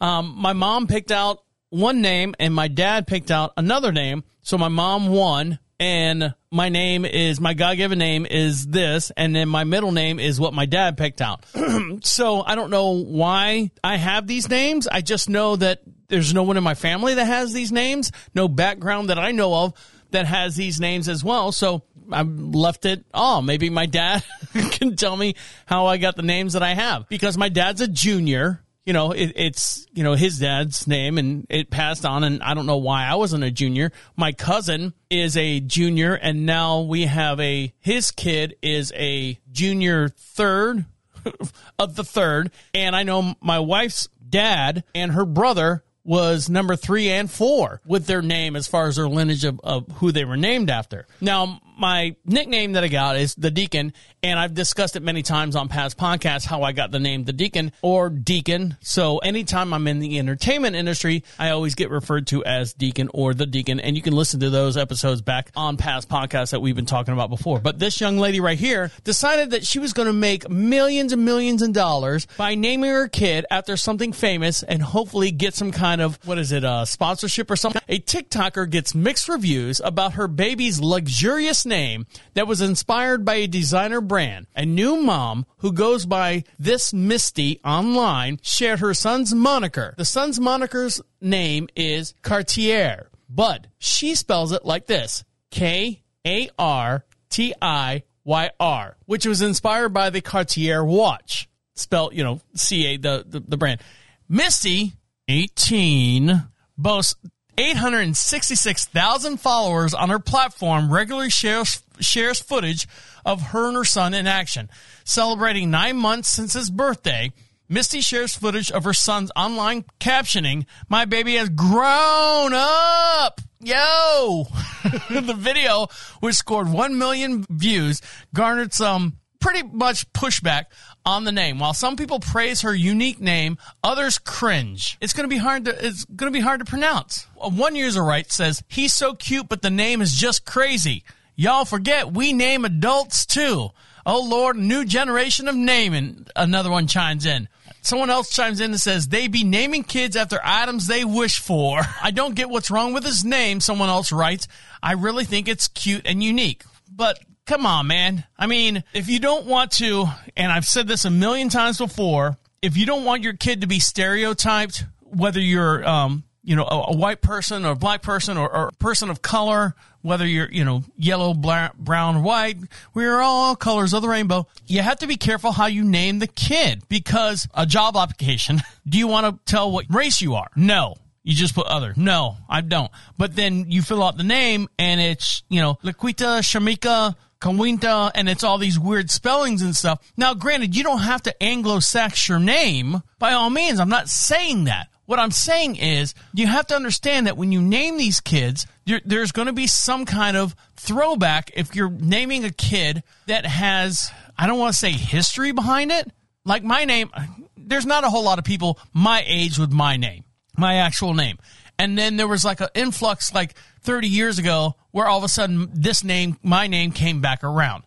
[0.00, 4.24] um, my mom picked out one name, and my dad picked out another name.
[4.42, 9.34] So my mom won, and my name is my God given name is this, and
[9.34, 11.44] then my middle name is what my dad picked out.
[12.02, 14.86] so I don't know why I have these names.
[14.86, 18.46] I just know that there's no one in my family that has these names, no
[18.46, 19.74] background that I know of
[20.12, 21.50] that has these names as well.
[21.50, 23.04] So I left it.
[23.12, 24.22] Oh, maybe my dad
[24.52, 25.34] can tell me
[25.66, 29.12] how I got the names that I have because my dad's a junior you know,
[29.12, 32.24] it, it's, you know, his dad's name and it passed on.
[32.24, 33.92] And I don't know why I wasn't a junior.
[34.16, 40.08] My cousin is a junior and now we have a, his kid is a junior
[40.08, 40.84] third
[41.78, 42.50] of the third.
[42.74, 48.06] And I know my wife's dad and her brother was number three and four with
[48.06, 51.06] their name as far as their lineage of, of who they were named after.
[51.20, 55.56] Now, my nickname that I got is the Deacon, and I've discussed it many times
[55.56, 58.76] on past podcasts how I got the name the Deacon or Deacon.
[58.80, 63.34] So anytime I'm in the entertainment industry, I always get referred to as Deacon or
[63.34, 66.76] the Deacon, and you can listen to those episodes back on past podcasts that we've
[66.76, 67.58] been talking about before.
[67.58, 71.24] But this young lady right here decided that she was going to make millions and
[71.24, 76.00] millions of dollars by naming her kid after something famous and hopefully get some kind
[76.00, 77.82] of what is it, a sponsorship or something.
[77.88, 83.46] A TikToker gets mixed reviews about her baby's luxurious name that was inspired by a
[83.46, 84.46] designer brand.
[84.54, 89.94] A new mom who goes by this Misty online shared her son's moniker.
[89.96, 97.04] The son's moniker's name is Cartier, but she spells it like this K A R
[97.30, 101.48] T I Y R, which was inspired by the Cartier watch.
[101.74, 103.80] Spelled, you know, C A, the, the, the brand.
[104.28, 104.92] Misty,
[105.28, 107.14] 18, boasts
[107.58, 112.88] 866,000 followers on her platform regularly shares shares footage
[113.24, 114.70] of her and her son in action.
[115.04, 117.32] Celebrating nine months since his birthday,
[117.68, 123.40] Misty shares footage of her son's online captioning, My baby has grown up!
[123.60, 124.46] Yo!
[125.08, 125.86] the video,
[126.20, 128.02] which scored 1 million views,
[128.34, 130.66] garnered some pretty much pushback
[131.04, 131.58] on the name.
[131.58, 134.96] While some people praise her unique name, others cringe.
[135.00, 137.26] It's going to be hard to it's going to be hard to pronounce.
[137.34, 142.12] One user writes says, "He's so cute, but the name is just crazy." Y'all forget
[142.12, 143.70] we name adults too.
[144.06, 146.26] Oh Lord, new generation of naming.
[146.34, 147.48] Another one chimes in.
[147.82, 151.80] Someone else chimes in and says they be naming kids after items they wish for.
[152.02, 154.46] I don't get what's wrong with his name, someone else writes.
[154.82, 156.64] I really think it's cute and unique.
[156.88, 158.24] But come on, man.
[158.38, 162.36] I mean, if you don't want to, and I've said this a million times before,
[162.60, 166.92] if you don't want your kid to be stereotyped, whether you're um, you know, a,
[166.92, 170.50] a white person or a black person or, or a person of color, whether you're,
[170.50, 172.58] you know, yellow, black, brown, white,
[172.94, 174.46] we're all colors of the rainbow.
[174.66, 178.98] You have to be careful how you name the kid because a job application, do
[178.98, 180.48] you want to tell what race you are?
[180.56, 180.96] No.
[181.24, 181.94] You just put other.
[181.96, 182.90] No, I don't.
[183.16, 188.28] But then you fill out the name and it's, you know, Laquita, Shamika, Kawinta, and
[188.28, 190.00] it's all these weird spellings and stuff.
[190.16, 193.02] Now, granted, you don't have to Anglo-Sax your name.
[193.18, 194.88] By all means, I'm not saying that.
[195.06, 198.66] What I'm saying is you have to understand that when you name these kids,
[199.04, 204.10] there's going to be some kind of throwback if you're naming a kid that has,
[204.38, 206.10] I don't want to say history behind it.
[206.44, 207.10] Like my name,
[207.56, 210.24] there's not a whole lot of people my age with my name
[210.56, 211.38] my actual name.
[211.78, 215.28] And then there was like an influx like 30 years ago where all of a
[215.28, 217.84] sudden this name, my name came back around.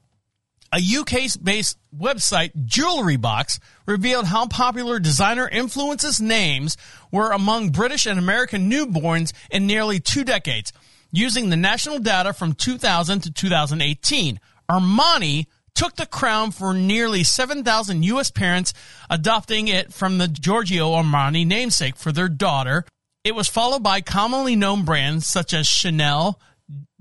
[0.73, 6.75] A UK based website, Jewelry Box, revealed how popular designer influences names
[7.11, 10.73] were among British and American newborns in nearly two decades,
[11.11, 14.39] using the national data from 2000 to 2018.
[14.69, 18.31] Armani took the crown for nearly 7,000 U.S.
[18.31, 18.73] parents,
[19.09, 22.85] adopting it from the Giorgio Armani namesake for their daughter.
[23.25, 26.39] It was followed by commonly known brands such as Chanel,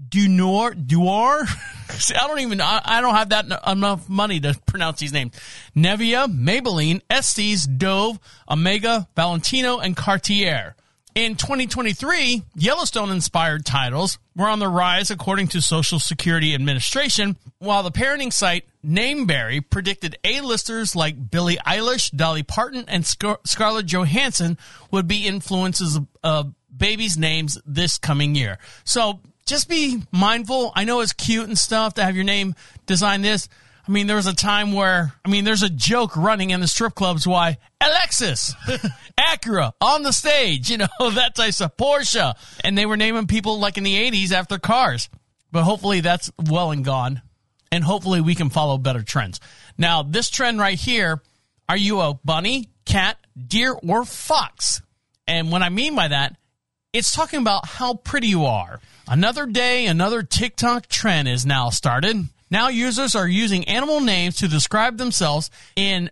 [0.08, 1.46] Dunor, Duor.
[2.18, 5.38] I don't even, I, I don't have that n- enough money to pronounce these names.
[5.76, 8.18] Nevia, Maybelline, Estes, Dove,
[8.48, 10.74] Omega, Valentino, and Cartier.
[11.14, 17.84] In 2023, Yellowstone inspired titles were on the rise according to Social Security Administration, while
[17.84, 24.58] the parenting site Nameberry predicted A-listers like Billie Eilish, Dolly Parton, and Scar- Scarlett Johansson
[24.90, 26.44] would be influences of uh,
[26.76, 28.58] babies' names this coming year.
[28.82, 30.72] So just be mindful.
[30.74, 32.56] I know it's cute and stuff to have your name
[32.86, 33.48] design this.
[33.86, 36.68] I mean, there was a time where, I mean, there's a joke running in the
[36.68, 38.54] strip clubs why Alexis,
[39.18, 42.34] Acura on the stage, you know, that type of Porsche.
[42.62, 45.10] And they were naming people like in the 80s after cars.
[45.52, 47.20] But hopefully that's well and gone.
[47.70, 49.40] And hopefully we can follow better trends.
[49.76, 51.20] Now, this trend right here,
[51.68, 54.80] are you a bunny, cat, deer, or fox?
[55.26, 56.36] And what I mean by that,
[56.92, 58.80] it's talking about how pretty you are.
[59.08, 62.28] Another day, another TikTok trend is now started.
[62.54, 66.08] Now users are using animal names to describe themselves and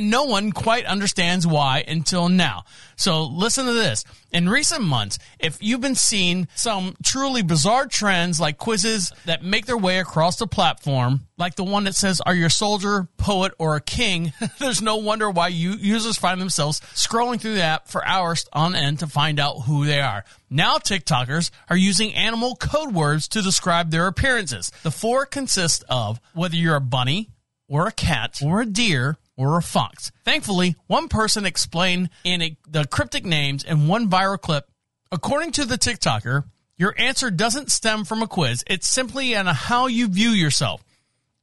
[0.00, 2.64] no one quite understands why until now.
[2.96, 4.04] So listen to this.
[4.30, 9.64] In recent months, if you've been seeing some truly bizarre trends like quizzes that make
[9.64, 13.52] their way across the platform, like the one that says, are you a soldier, poet,
[13.58, 14.32] or a king?
[14.58, 18.74] There's no wonder why you users find themselves scrolling through the app for hours on
[18.74, 20.24] end to find out who they are.
[20.50, 24.72] Now TikTokers are using animal code words to describe their appearances.
[24.82, 27.30] The four consist of whether you're a bunny,
[27.68, 30.10] or a cat, or a deer, or a fox.
[30.24, 34.66] Thankfully, one person explained in a, the cryptic names in one viral clip.
[35.12, 36.44] According to the TikToker,
[36.76, 38.64] your answer doesn't stem from a quiz.
[38.66, 40.82] It's simply on how you view yourself.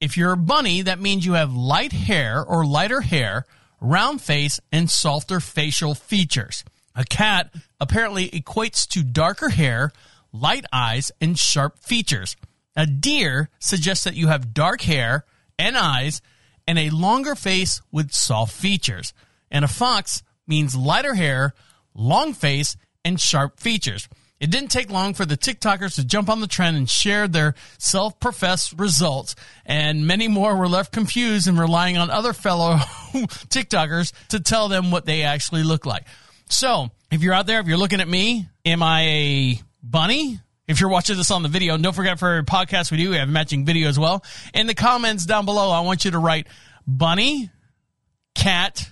[0.02, 3.46] If you're a bunny, that means you have light hair or lighter hair,
[3.80, 6.64] round face, and softer facial features.
[6.96, 9.92] A cat apparently equates to darker hair,
[10.32, 12.36] light eyes, and sharp features.
[12.76, 15.26] A deer suggests that you have dark hair
[15.58, 16.22] and eyes
[16.68, 19.14] and a longer face with soft features.
[19.50, 21.54] And a fox means lighter hair,
[21.94, 24.10] long face, and sharp features.
[24.46, 27.56] It didn't take long for the TikTokers to jump on the trend and share their
[27.80, 29.36] self professed results,
[29.66, 32.76] and many more were left confused and relying on other fellow
[33.50, 36.04] TikTokers to tell them what they actually look like.
[36.48, 40.40] So, if you're out there, if you're looking at me, am I a bunny?
[40.68, 43.16] If you're watching this on the video, don't forget for our podcast we do, we
[43.16, 44.24] have matching video as well.
[44.54, 46.46] In the comments down below, I want you to write
[46.86, 47.50] bunny,
[48.36, 48.88] cat,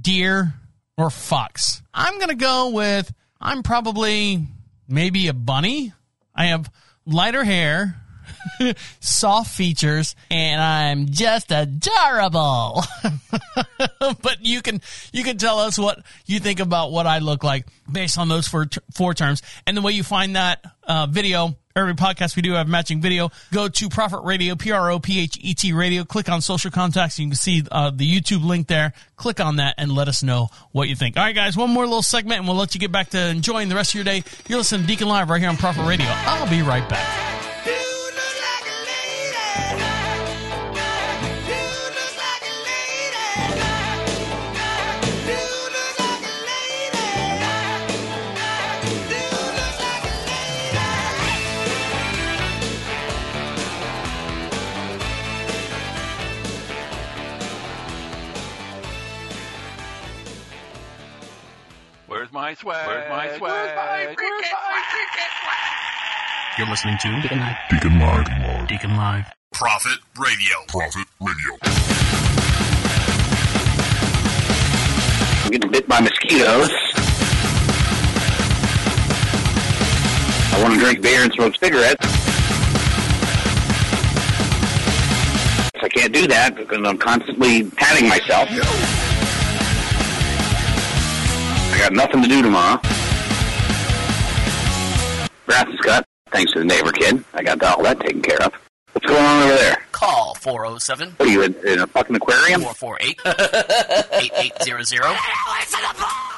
[0.00, 0.54] deer,
[0.96, 1.82] or fox.
[1.92, 4.46] I'm going to go with, I'm probably
[4.88, 5.92] maybe a bunny.
[6.34, 6.70] I have
[7.06, 8.02] lighter hair,
[9.00, 12.82] soft features, and I'm just adorable.
[14.00, 14.80] but you can
[15.12, 18.48] you can tell us what you think about what I look like based on those
[18.48, 19.42] four, four terms.
[19.66, 23.30] And the way you find that uh, video, every podcast we do have matching video.
[23.52, 26.04] Go to Prophet Radio, P R O P H E T Radio.
[26.04, 27.18] Click on social contacts.
[27.18, 28.92] You can see uh, the YouTube link there.
[29.16, 31.16] Click on that and let us know what you think.
[31.16, 33.68] All right, guys, one more little segment and we'll let you get back to enjoying
[33.68, 34.22] the rest of your day.
[34.48, 36.06] You're listening to Deacon Live right here on Prophet Radio.
[36.08, 37.35] I'll be right back.
[62.36, 62.86] My swag?
[62.86, 63.40] Where's my swag?
[63.40, 64.84] Where's my freaking swag?
[66.58, 68.68] You're listening to Deacon Live.
[68.68, 69.24] Deacon Live.
[69.54, 70.56] Prophet Radio.
[70.68, 71.56] Prophet Radio.
[75.44, 76.70] I'm getting bit by mosquitoes.
[80.52, 82.06] I want to drink beer and smoke cigarettes.
[85.82, 88.50] I can't do that because I'm constantly patting myself.
[91.76, 92.80] I got nothing to do tomorrow.
[95.46, 96.06] Grass is cut.
[96.30, 97.22] Thanks to the neighbor kid.
[97.34, 98.54] I got all that taken care of.
[98.92, 99.76] What's going on over there?
[99.92, 102.62] Call 407 What are you in, in a fucking aquarium?
[102.62, 103.20] 448
[104.56, 105.16] 8800.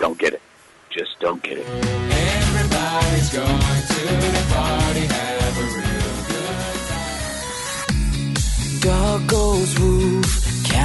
[0.00, 0.42] Don't get it.
[0.90, 1.66] Just don't get it.
[1.68, 6.18] Everybody's going to the party, have a real
[8.74, 10.37] good Dog goes woof,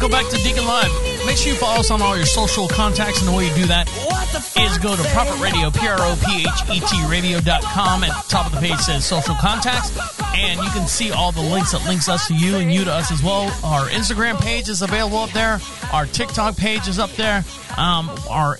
[0.00, 0.90] Welcome back to Deacon Live.
[1.26, 3.66] Make sure you follow us on all your social contacts, and the way you do
[3.66, 3.86] that
[4.56, 8.04] is go to Prophet Radio, P-R-O-P-H-E-T radio.com.
[8.04, 9.94] At the top of the page says social contacts,
[10.34, 12.90] and you can see all the links that links us to you and you to
[12.90, 13.48] us as well.
[13.62, 15.60] Our Instagram page is available up there.
[15.92, 17.44] Our TikTok page is up there.
[17.76, 18.56] Um, our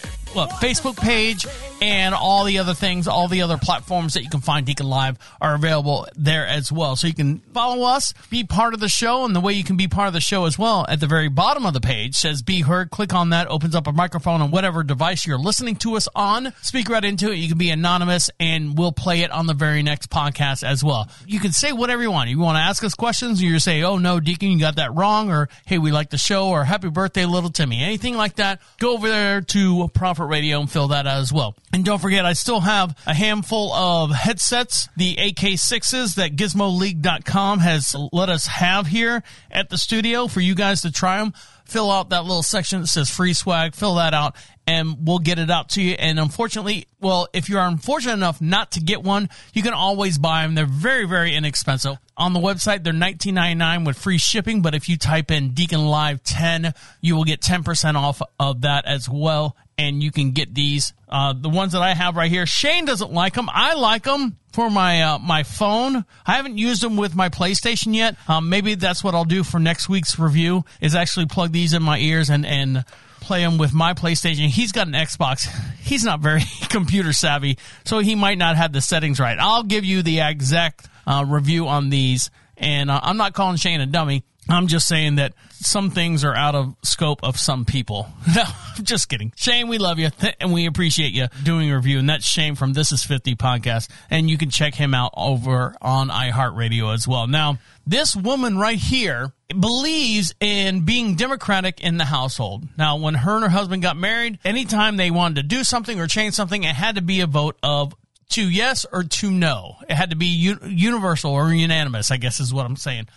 [0.61, 1.47] Facebook page
[1.81, 5.19] and all the other things, all the other platforms that you can find Deacon Live
[5.41, 6.97] are available there as well.
[6.97, 9.77] So you can follow us, be part of the show, and the way you can
[9.77, 12.43] be part of the show as well, at the very bottom of the page says
[12.43, 12.91] Be Heard.
[12.91, 16.53] Click on that, opens up a microphone on whatever device you're listening to us on.
[16.63, 17.37] Speak right into it.
[17.37, 21.09] You can be anonymous, and we'll play it on the very next podcast as well.
[21.27, 22.31] You can say whatever you want.
[22.31, 25.31] You want to ask us questions, you say, Oh no, Deacon, you got that wrong,
[25.31, 27.83] or Hey, we like the show, or Happy birthday, little Timmy.
[27.83, 31.55] Anything like that, go over there to Prophet Radio and fill that out as well.
[31.73, 37.95] And don't forget, I still have a handful of headsets, the AK6s that GizmoLeague.com has
[38.13, 41.33] let us have here at the studio for you guys to try them.
[41.67, 44.35] Fill out that little section that says free swag, fill that out,
[44.67, 45.93] and we'll get it out to you.
[45.93, 50.43] And unfortunately, well, if you're unfortunate enough not to get one, you can always buy
[50.43, 50.57] them.
[50.57, 51.99] They're very, very inexpensive.
[52.17, 56.25] On the website, they're $19.99 with free shipping, but if you type in Deacon Live
[56.25, 60.93] 10, you will get 10% off of that as well and you can get these.
[61.09, 62.45] Uh, the ones that I have right here.
[62.45, 63.49] Shane doesn't like them.
[63.51, 66.05] I like them for my uh, my phone.
[66.27, 68.17] I haven't used them with my PlayStation yet.
[68.29, 70.65] Um, maybe that's what I'll do for next week's review.
[70.83, 72.85] Is actually plug these in my ears and and
[73.21, 74.49] play them with my PlayStation.
[74.49, 75.49] He's got an Xbox.
[75.81, 79.39] He's not very computer savvy, so he might not have the settings right.
[79.39, 83.81] I'll give you the exact uh, review on these, and uh, I'm not calling Shane
[83.81, 84.25] a dummy.
[84.49, 88.09] I'm just saying that some things are out of scope of some people.
[88.35, 88.45] No,
[88.77, 89.33] I'm just kidding.
[89.35, 91.99] Shane, we love you and we appreciate you doing a review.
[91.99, 93.91] And that's Shane from This Is 50 podcast.
[94.09, 97.27] And you can check him out over on iHeartRadio as well.
[97.27, 102.69] Now, this woman right here believes in being democratic in the household.
[102.79, 106.07] Now, when her and her husband got married, anytime they wanted to do something or
[106.07, 107.95] change something, it had to be a vote of
[108.29, 109.75] two yes or two no.
[109.89, 113.09] It had to be u- universal or unanimous, I guess is what I'm saying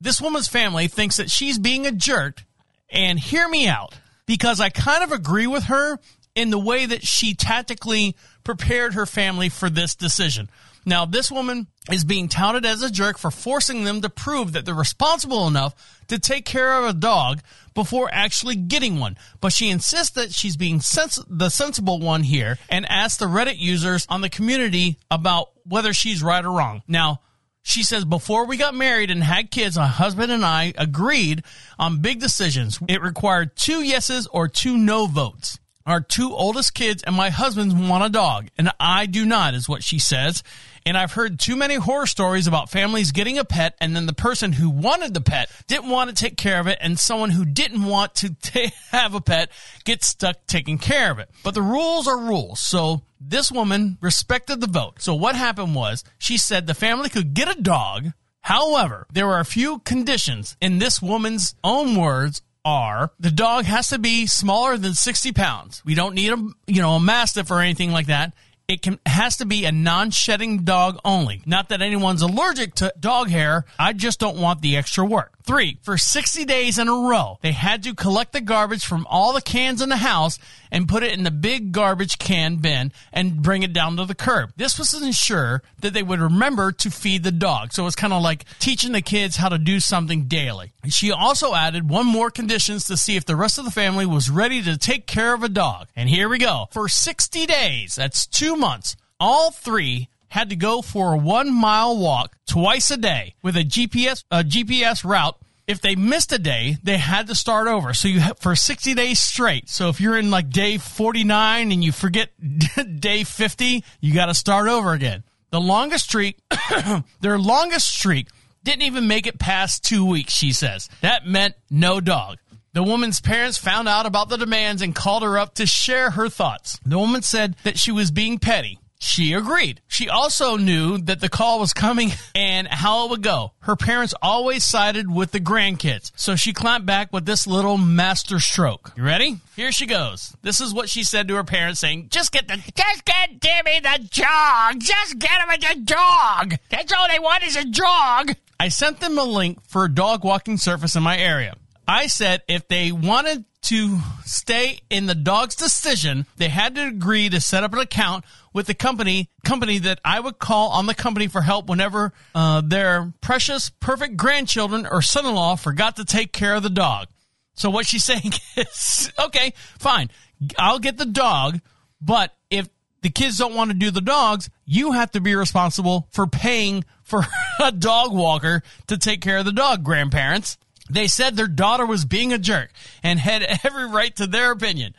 [0.00, 2.44] this woman's family thinks that she's being a jerk.
[2.88, 5.98] And hear me out, because I kind of agree with her
[6.36, 10.48] in the way that she tactically prepared her family for this decision.
[10.84, 14.64] Now, this woman is being touted as a jerk for forcing them to prove that
[14.64, 15.74] they're responsible enough
[16.06, 17.40] to take care of a dog
[17.74, 19.16] before actually getting one.
[19.40, 23.58] But she insists that she's being sens- the sensible one here and asks the Reddit
[23.58, 26.82] users on the community about whether she's right or wrong.
[26.86, 27.20] Now,
[27.66, 31.42] she says, before we got married and had kids, my husband and I agreed
[31.80, 32.78] on big decisions.
[32.86, 35.58] It required two yeses or two no votes.
[35.84, 39.68] Our two oldest kids and my husband want a dog, and I do not, is
[39.68, 40.44] what she says.
[40.84, 44.12] And I've heard too many horror stories about families getting a pet, and then the
[44.12, 47.44] person who wanted the pet didn't want to take care of it, and someone who
[47.44, 49.50] didn't want to t- have a pet
[49.84, 51.28] gets stuck taking care of it.
[51.42, 52.60] But the rules are rules.
[52.60, 55.00] So this woman respected the vote.
[55.00, 58.12] So what happened was she said the family could get a dog.
[58.40, 63.88] However, there were a few conditions in this woman's own words are the dog has
[63.88, 65.82] to be smaller than 60 pounds.
[65.84, 68.34] We don't need a, you know, a mastiff or anything like that.
[68.68, 71.42] It can has to be a non-shedding dog only.
[71.46, 73.64] Not that anyone's allergic to dog hair.
[73.78, 75.35] I just don't want the extra work.
[75.46, 79.32] Three, for 60 days in a row, they had to collect the garbage from all
[79.32, 80.40] the cans in the house
[80.72, 84.14] and put it in the big garbage can bin and bring it down to the
[84.16, 84.52] curb.
[84.56, 87.72] This was to ensure that they would remember to feed the dog.
[87.72, 90.72] So it's kind of like teaching the kids how to do something daily.
[90.88, 94.28] She also added one more conditions to see if the rest of the family was
[94.28, 95.86] ready to take care of a dog.
[95.94, 96.66] And here we go.
[96.72, 101.96] For 60 days, that's two months, all three had to go for a one mile
[101.96, 105.34] walk twice a day with a GPS a GPS route.
[105.66, 107.94] If they missed a day, they had to start over.
[107.94, 109.70] So you have, for 60 days straight.
[109.70, 112.28] So if you're in like day 49 and you forget
[113.00, 115.24] day 50, you got to start over again.
[115.50, 116.38] The longest streak,
[117.20, 118.28] their longest streak
[118.62, 120.90] didn't even make it past two weeks, she says.
[121.00, 122.36] That meant no dog.
[122.74, 126.28] The woman's parents found out about the demands and called her up to share her
[126.28, 126.78] thoughts.
[126.84, 128.78] The woman said that she was being petty.
[128.98, 129.82] She agreed.
[129.88, 133.52] She also knew that the call was coming and how it would go.
[133.60, 138.40] Her parents always sided with the grandkids, so she clamped back with this little master
[138.40, 138.92] stroke.
[138.96, 139.38] You ready?
[139.54, 140.36] Here she goes.
[140.42, 143.80] This is what she said to her parents, saying, "Just get the, just get Timmy
[143.80, 144.80] the dog.
[144.80, 146.54] Just get him a dog.
[146.70, 150.24] That's all they want is a dog." I sent them a link for a dog
[150.24, 151.56] walking surface in my area.
[151.86, 157.28] I said if they wanted to stay in the dog's decision, they had to agree
[157.28, 158.24] to set up an account
[158.56, 162.62] with the company company that I would call on the company for help whenever uh,
[162.64, 167.08] their precious, perfect grandchildren or son-in-law forgot to take care of the dog.
[167.52, 170.10] So what she's saying is, okay, fine,
[170.58, 171.60] I'll get the dog,
[172.00, 172.66] but if
[173.02, 176.86] the kids don't want to do the dogs, you have to be responsible for paying
[177.02, 177.26] for
[177.62, 180.56] a dog walker to take care of the dog, grandparents.
[180.88, 182.70] They said their daughter was being a jerk
[183.02, 184.94] and had every right to their opinion.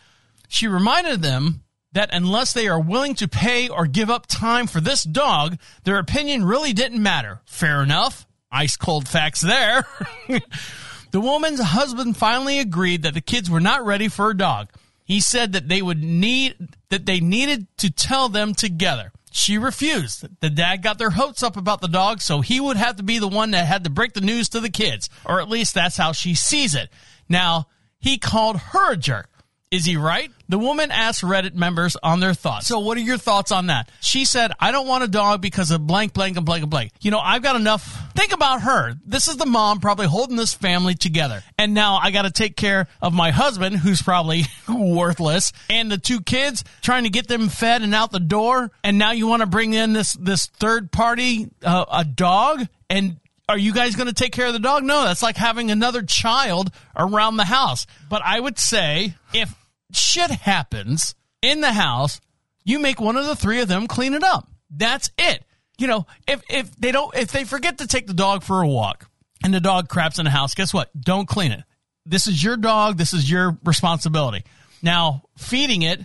[0.47, 4.81] She reminded them that unless they are willing to pay or give up time for
[4.81, 7.41] this dog, their opinion really didn't matter.
[7.45, 8.25] Fair enough.
[8.51, 9.85] Ice cold facts there.
[11.11, 14.69] the woman's husband finally agreed that the kids were not ready for a dog.
[15.03, 16.55] He said that they would need
[16.89, 19.11] that they needed to tell them together.
[19.31, 20.27] She refused.
[20.41, 23.19] The dad got their hopes up about the dog, so he would have to be
[23.19, 25.97] the one that had to break the news to the kids, or at least that's
[25.97, 26.89] how she sees it.
[27.29, 27.67] Now,
[27.99, 29.29] he called her a jerk.
[29.69, 30.31] Is he right?
[30.47, 32.67] The woman asked Reddit members on their thoughts.
[32.67, 33.91] So, what are your thoughts on that?
[33.99, 36.93] She said, I don't want a dog because of blank, blank, and blank, and blank.
[37.01, 37.83] You know, I've got enough.
[38.13, 38.93] Think about her.
[39.05, 41.43] This is the mom probably holding this family together.
[41.57, 45.97] And now I got to take care of my husband, who's probably worthless, and the
[45.97, 48.71] two kids, trying to get them fed and out the door.
[48.85, 52.65] And now you want to bring in this, this third party, uh, a dog?
[52.89, 53.17] And
[53.49, 54.83] are you guys going to take care of the dog?
[54.83, 57.87] No, that's like having another child around the house.
[58.09, 59.53] But I would say if
[59.91, 62.19] shit happens in the house,
[62.65, 64.47] you make one of the three of them clean it up.
[64.69, 65.43] That's it.
[65.77, 68.67] You know, if if they don't if they forget to take the dog for a
[68.67, 69.09] walk
[69.43, 70.89] and the dog craps in the house, guess what?
[70.99, 71.63] Don't clean it.
[72.05, 74.43] This is your dog, this is your responsibility.
[74.81, 76.01] Now, feeding it,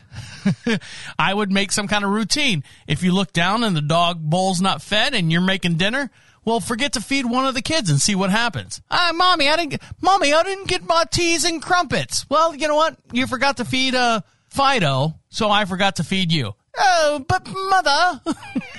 [1.18, 2.64] I would make some kind of routine.
[2.86, 6.11] If you look down and the dog bowl's not fed and you're making dinner,
[6.45, 8.80] well, forget to feed one of the kids and see what happens.
[8.90, 12.26] Ah, mommy, I didn't get, mommy, I didn't get my teas and crumpets.
[12.28, 12.97] Well, you know what?
[13.12, 16.53] You forgot to feed, uh, Fido, so I forgot to feed you.
[16.76, 18.20] Oh, but mother.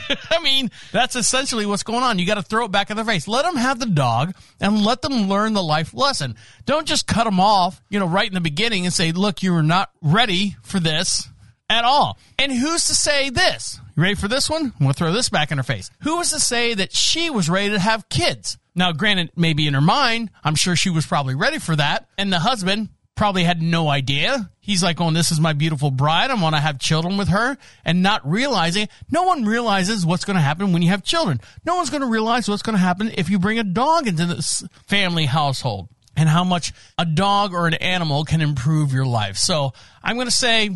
[0.32, 2.20] I mean, that's essentially what's going on.
[2.20, 3.28] You got to throw it back in their face.
[3.28, 6.36] Let them have the dog and let them learn the life lesson.
[6.66, 9.54] Don't just cut them off, you know, right in the beginning and say, look, you
[9.56, 11.28] are not ready for this
[11.70, 12.18] at all.
[12.38, 13.80] And who's to say this?
[13.96, 14.64] You ready for this one?
[14.64, 15.92] I'm going to throw this back in her face.
[16.02, 18.58] Who was to say that she was ready to have kids?
[18.74, 22.08] Now, granted, maybe in her mind, I'm sure she was probably ready for that.
[22.18, 24.50] And the husband probably had no idea.
[24.62, 26.32] He's like, oh, this is my beautiful bride.
[26.32, 30.38] I want to have children with her and not realizing no one realizes what's going
[30.38, 31.40] to happen when you have children.
[31.64, 34.26] No one's going to realize what's going to happen if you bring a dog into
[34.26, 39.38] this family household and how much a dog or an animal can improve your life.
[39.38, 39.74] So
[40.04, 40.72] I'm going to say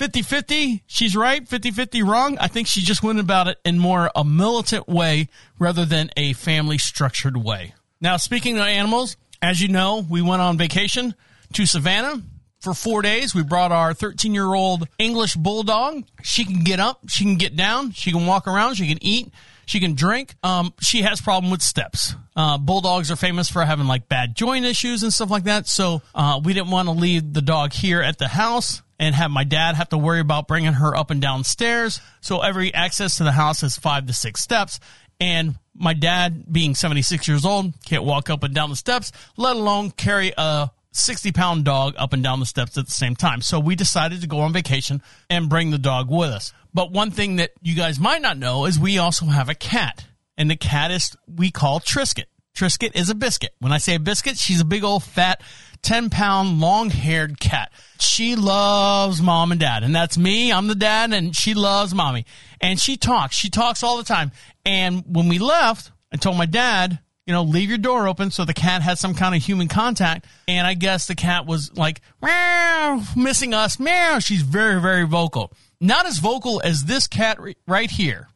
[0.00, 1.46] 50 50, she's right.
[1.46, 2.38] 50 50 wrong.
[2.38, 5.28] I think she just went about it in more a militant way
[5.58, 7.74] rather than a family structured way.
[8.00, 11.14] Now, speaking of animals, as you know, we went on vacation
[11.52, 12.22] to Savannah
[12.60, 13.34] for four days.
[13.34, 16.04] We brought our 13 year old English bulldog.
[16.22, 19.30] She can get up, she can get down, she can walk around, she can eat,
[19.66, 20.34] she can drink.
[20.42, 22.14] Um, she has problem with steps.
[22.34, 25.66] Uh, bulldogs are famous for having like bad joint issues and stuff like that.
[25.66, 29.30] So uh, we didn't want to leave the dog here at the house and have
[29.30, 32.00] my dad have to worry about bringing her up and down stairs.
[32.20, 34.78] So every access to the house is five to six steps.
[35.18, 39.56] And my dad, being 76 years old, can't walk up and down the steps, let
[39.56, 43.40] alone carry a 60 pound dog up and down the steps at the same time.
[43.40, 46.52] So we decided to go on vacation and bring the dog with us.
[46.74, 50.04] But one thing that you guys might not know is we also have a cat.
[50.36, 52.24] And the cat is, we call Trisket.
[52.54, 53.54] Trisket is a biscuit.
[53.60, 55.42] When I say a biscuit, she's a big old fat,
[55.82, 57.72] 10 pound, long haired cat.
[57.98, 59.82] She loves mom and dad.
[59.82, 60.52] And that's me.
[60.52, 62.26] I'm the dad and she loves mommy.
[62.60, 63.36] And she talks.
[63.36, 64.32] She talks all the time.
[64.64, 68.44] And when we left, I told my dad, you know, leave your door open so
[68.44, 70.26] the cat has some kind of human contact.
[70.48, 74.18] And I guess the cat was like, meow, missing us, meow.
[74.18, 75.52] She's very, very vocal.
[75.80, 78.28] Not as vocal as this cat right here.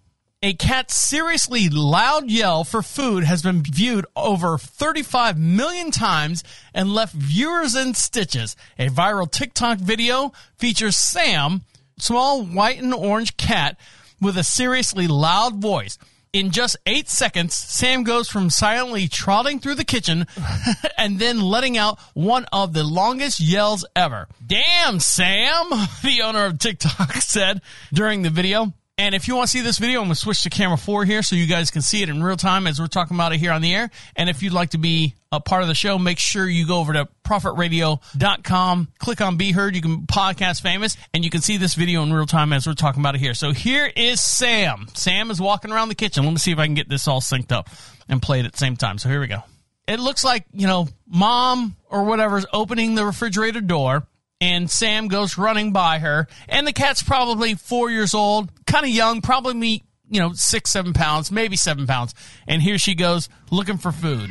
[0.45, 6.93] A cat's seriously loud yell for food has been viewed over 35 million times and
[6.93, 8.55] left viewers in stitches.
[8.79, 11.63] A viral TikTok video features Sam,
[11.97, 13.79] small white and orange cat
[14.21, 15.97] with a seriously loud voice.
[16.35, 20.27] In just eight seconds, Sam goes from silently trotting through the kitchen
[20.99, 24.29] and then letting out one of the longest yells ever.
[24.47, 25.71] Damn, Sam,
[26.03, 27.63] the owner of TikTok said
[27.95, 28.75] during the video.
[28.97, 31.05] And if you want to see this video, I'm going to switch to camera four
[31.05, 33.39] here so you guys can see it in real time as we're talking about it
[33.39, 33.91] here on the air.
[34.15, 36.79] And if you'd like to be a part of the show, make sure you go
[36.79, 39.75] over to prophetradio.com, click on Be Heard.
[39.75, 42.75] You can podcast famous and you can see this video in real time as we're
[42.75, 43.35] talking about it here.
[43.35, 44.87] So here is Sam.
[44.95, 46.23] Sam is walking around the kitchen.
[46.23, 47.69] Let me see if I can get this all synced up
[48.09, 48.99] and play it at the same time.
[48.99, 49.43] So here we go.
[49.89, 54.07] It looks like, you know, mom or whatever is opening the refrigerator door
[54.45, 58.91] and Sam goes running by her, and the cat's probably four years old, kind of
[58.91, 62.15] young, probably me, you know, six, seven pounds, maybe seven pounds.
[62.47, 64.29] And here she goes looking for food.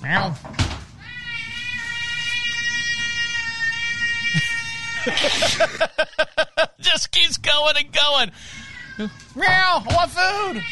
[0.00, 0.36] Meow.
[6.78, 8.30] Just keeps going and going.
[9.34, 10.62] Meow, I want food.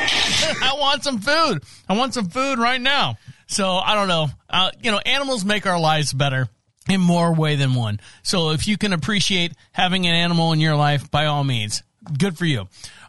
[0.62, 1.64] I want some food.
[1.88, 3.16] I want some food right now.
[3.48, 4.28] So I don't know.
[4.48, 6.48] Uh, you know, animals make our lives better
[6.88, 8.00] in more way than one.
[8.22, 11.82] So if you can appreciate having an animal in your life, by all means,
[12.16, 12.60] good for you.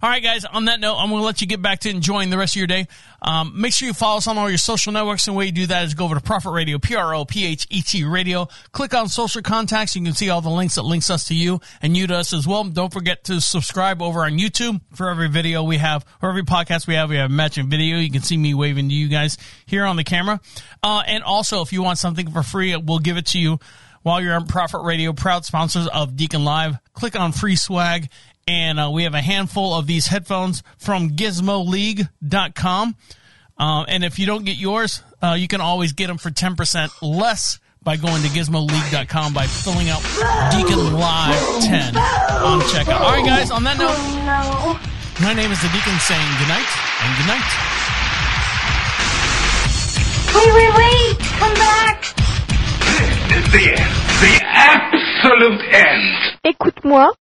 [0.02, 0.46] All right, guys.
[0.46, 2.58] On that note, I'm going to let you get back to enjoying the rest of
[2.58, 2.88] your day.
[3.22, 5.28] Um, make sure you follow us on all your social networks.
[5.28, 7.26] And the way you do that is go over to Prophet Radio, P R O
[7.26, 8.48] P H E T Radio.
[8.72, 9.96] Click on social contacts.
[9.96, 12.34] You can see all the links that links us to you and you to us
[12.34, 12.64] as well.
[12.64, 16.88] Don't forget to subscribe over on YouTube for every video we have or every podcast
[16.88, 17.10] we have.
[17.10, 17.98] We have a matching video.
[17.98, 20.40] You can see me waving to you guys here on the camera.
[20.82, 23.60] Uh, and also, if you want something for free, we'll give it to you
[24.02, 26.78] while you're on Prophet Radio, proud sponsors of Deacon Live.
[26.94, 28.10] Click on free swag
[28.50, 32.96] and uh, we have a handful of these headphones from gizmoleague.com.
[33.60, 36.90] Uh, and if you don't get yours, uh, you can always get them for 10%
[37.04, 40.02] less by going to gizmoleague.com by filling out
[40.52, 43.00] Deacon Live 10 on checkout.
[43.00, 43.94] All right, guys, on that note,
[45.22, 46.66] my name is the Deacon saying goodnight
[47.06, 47.50] and good night.
[50.34, 51.20] Wait, wait, wait!
[51.38, 52.02] Come back!
[53.54, 53.94] The end.
[54.20, 56.30] The absolute end.
[56.44, 57.14] Écoute-moi,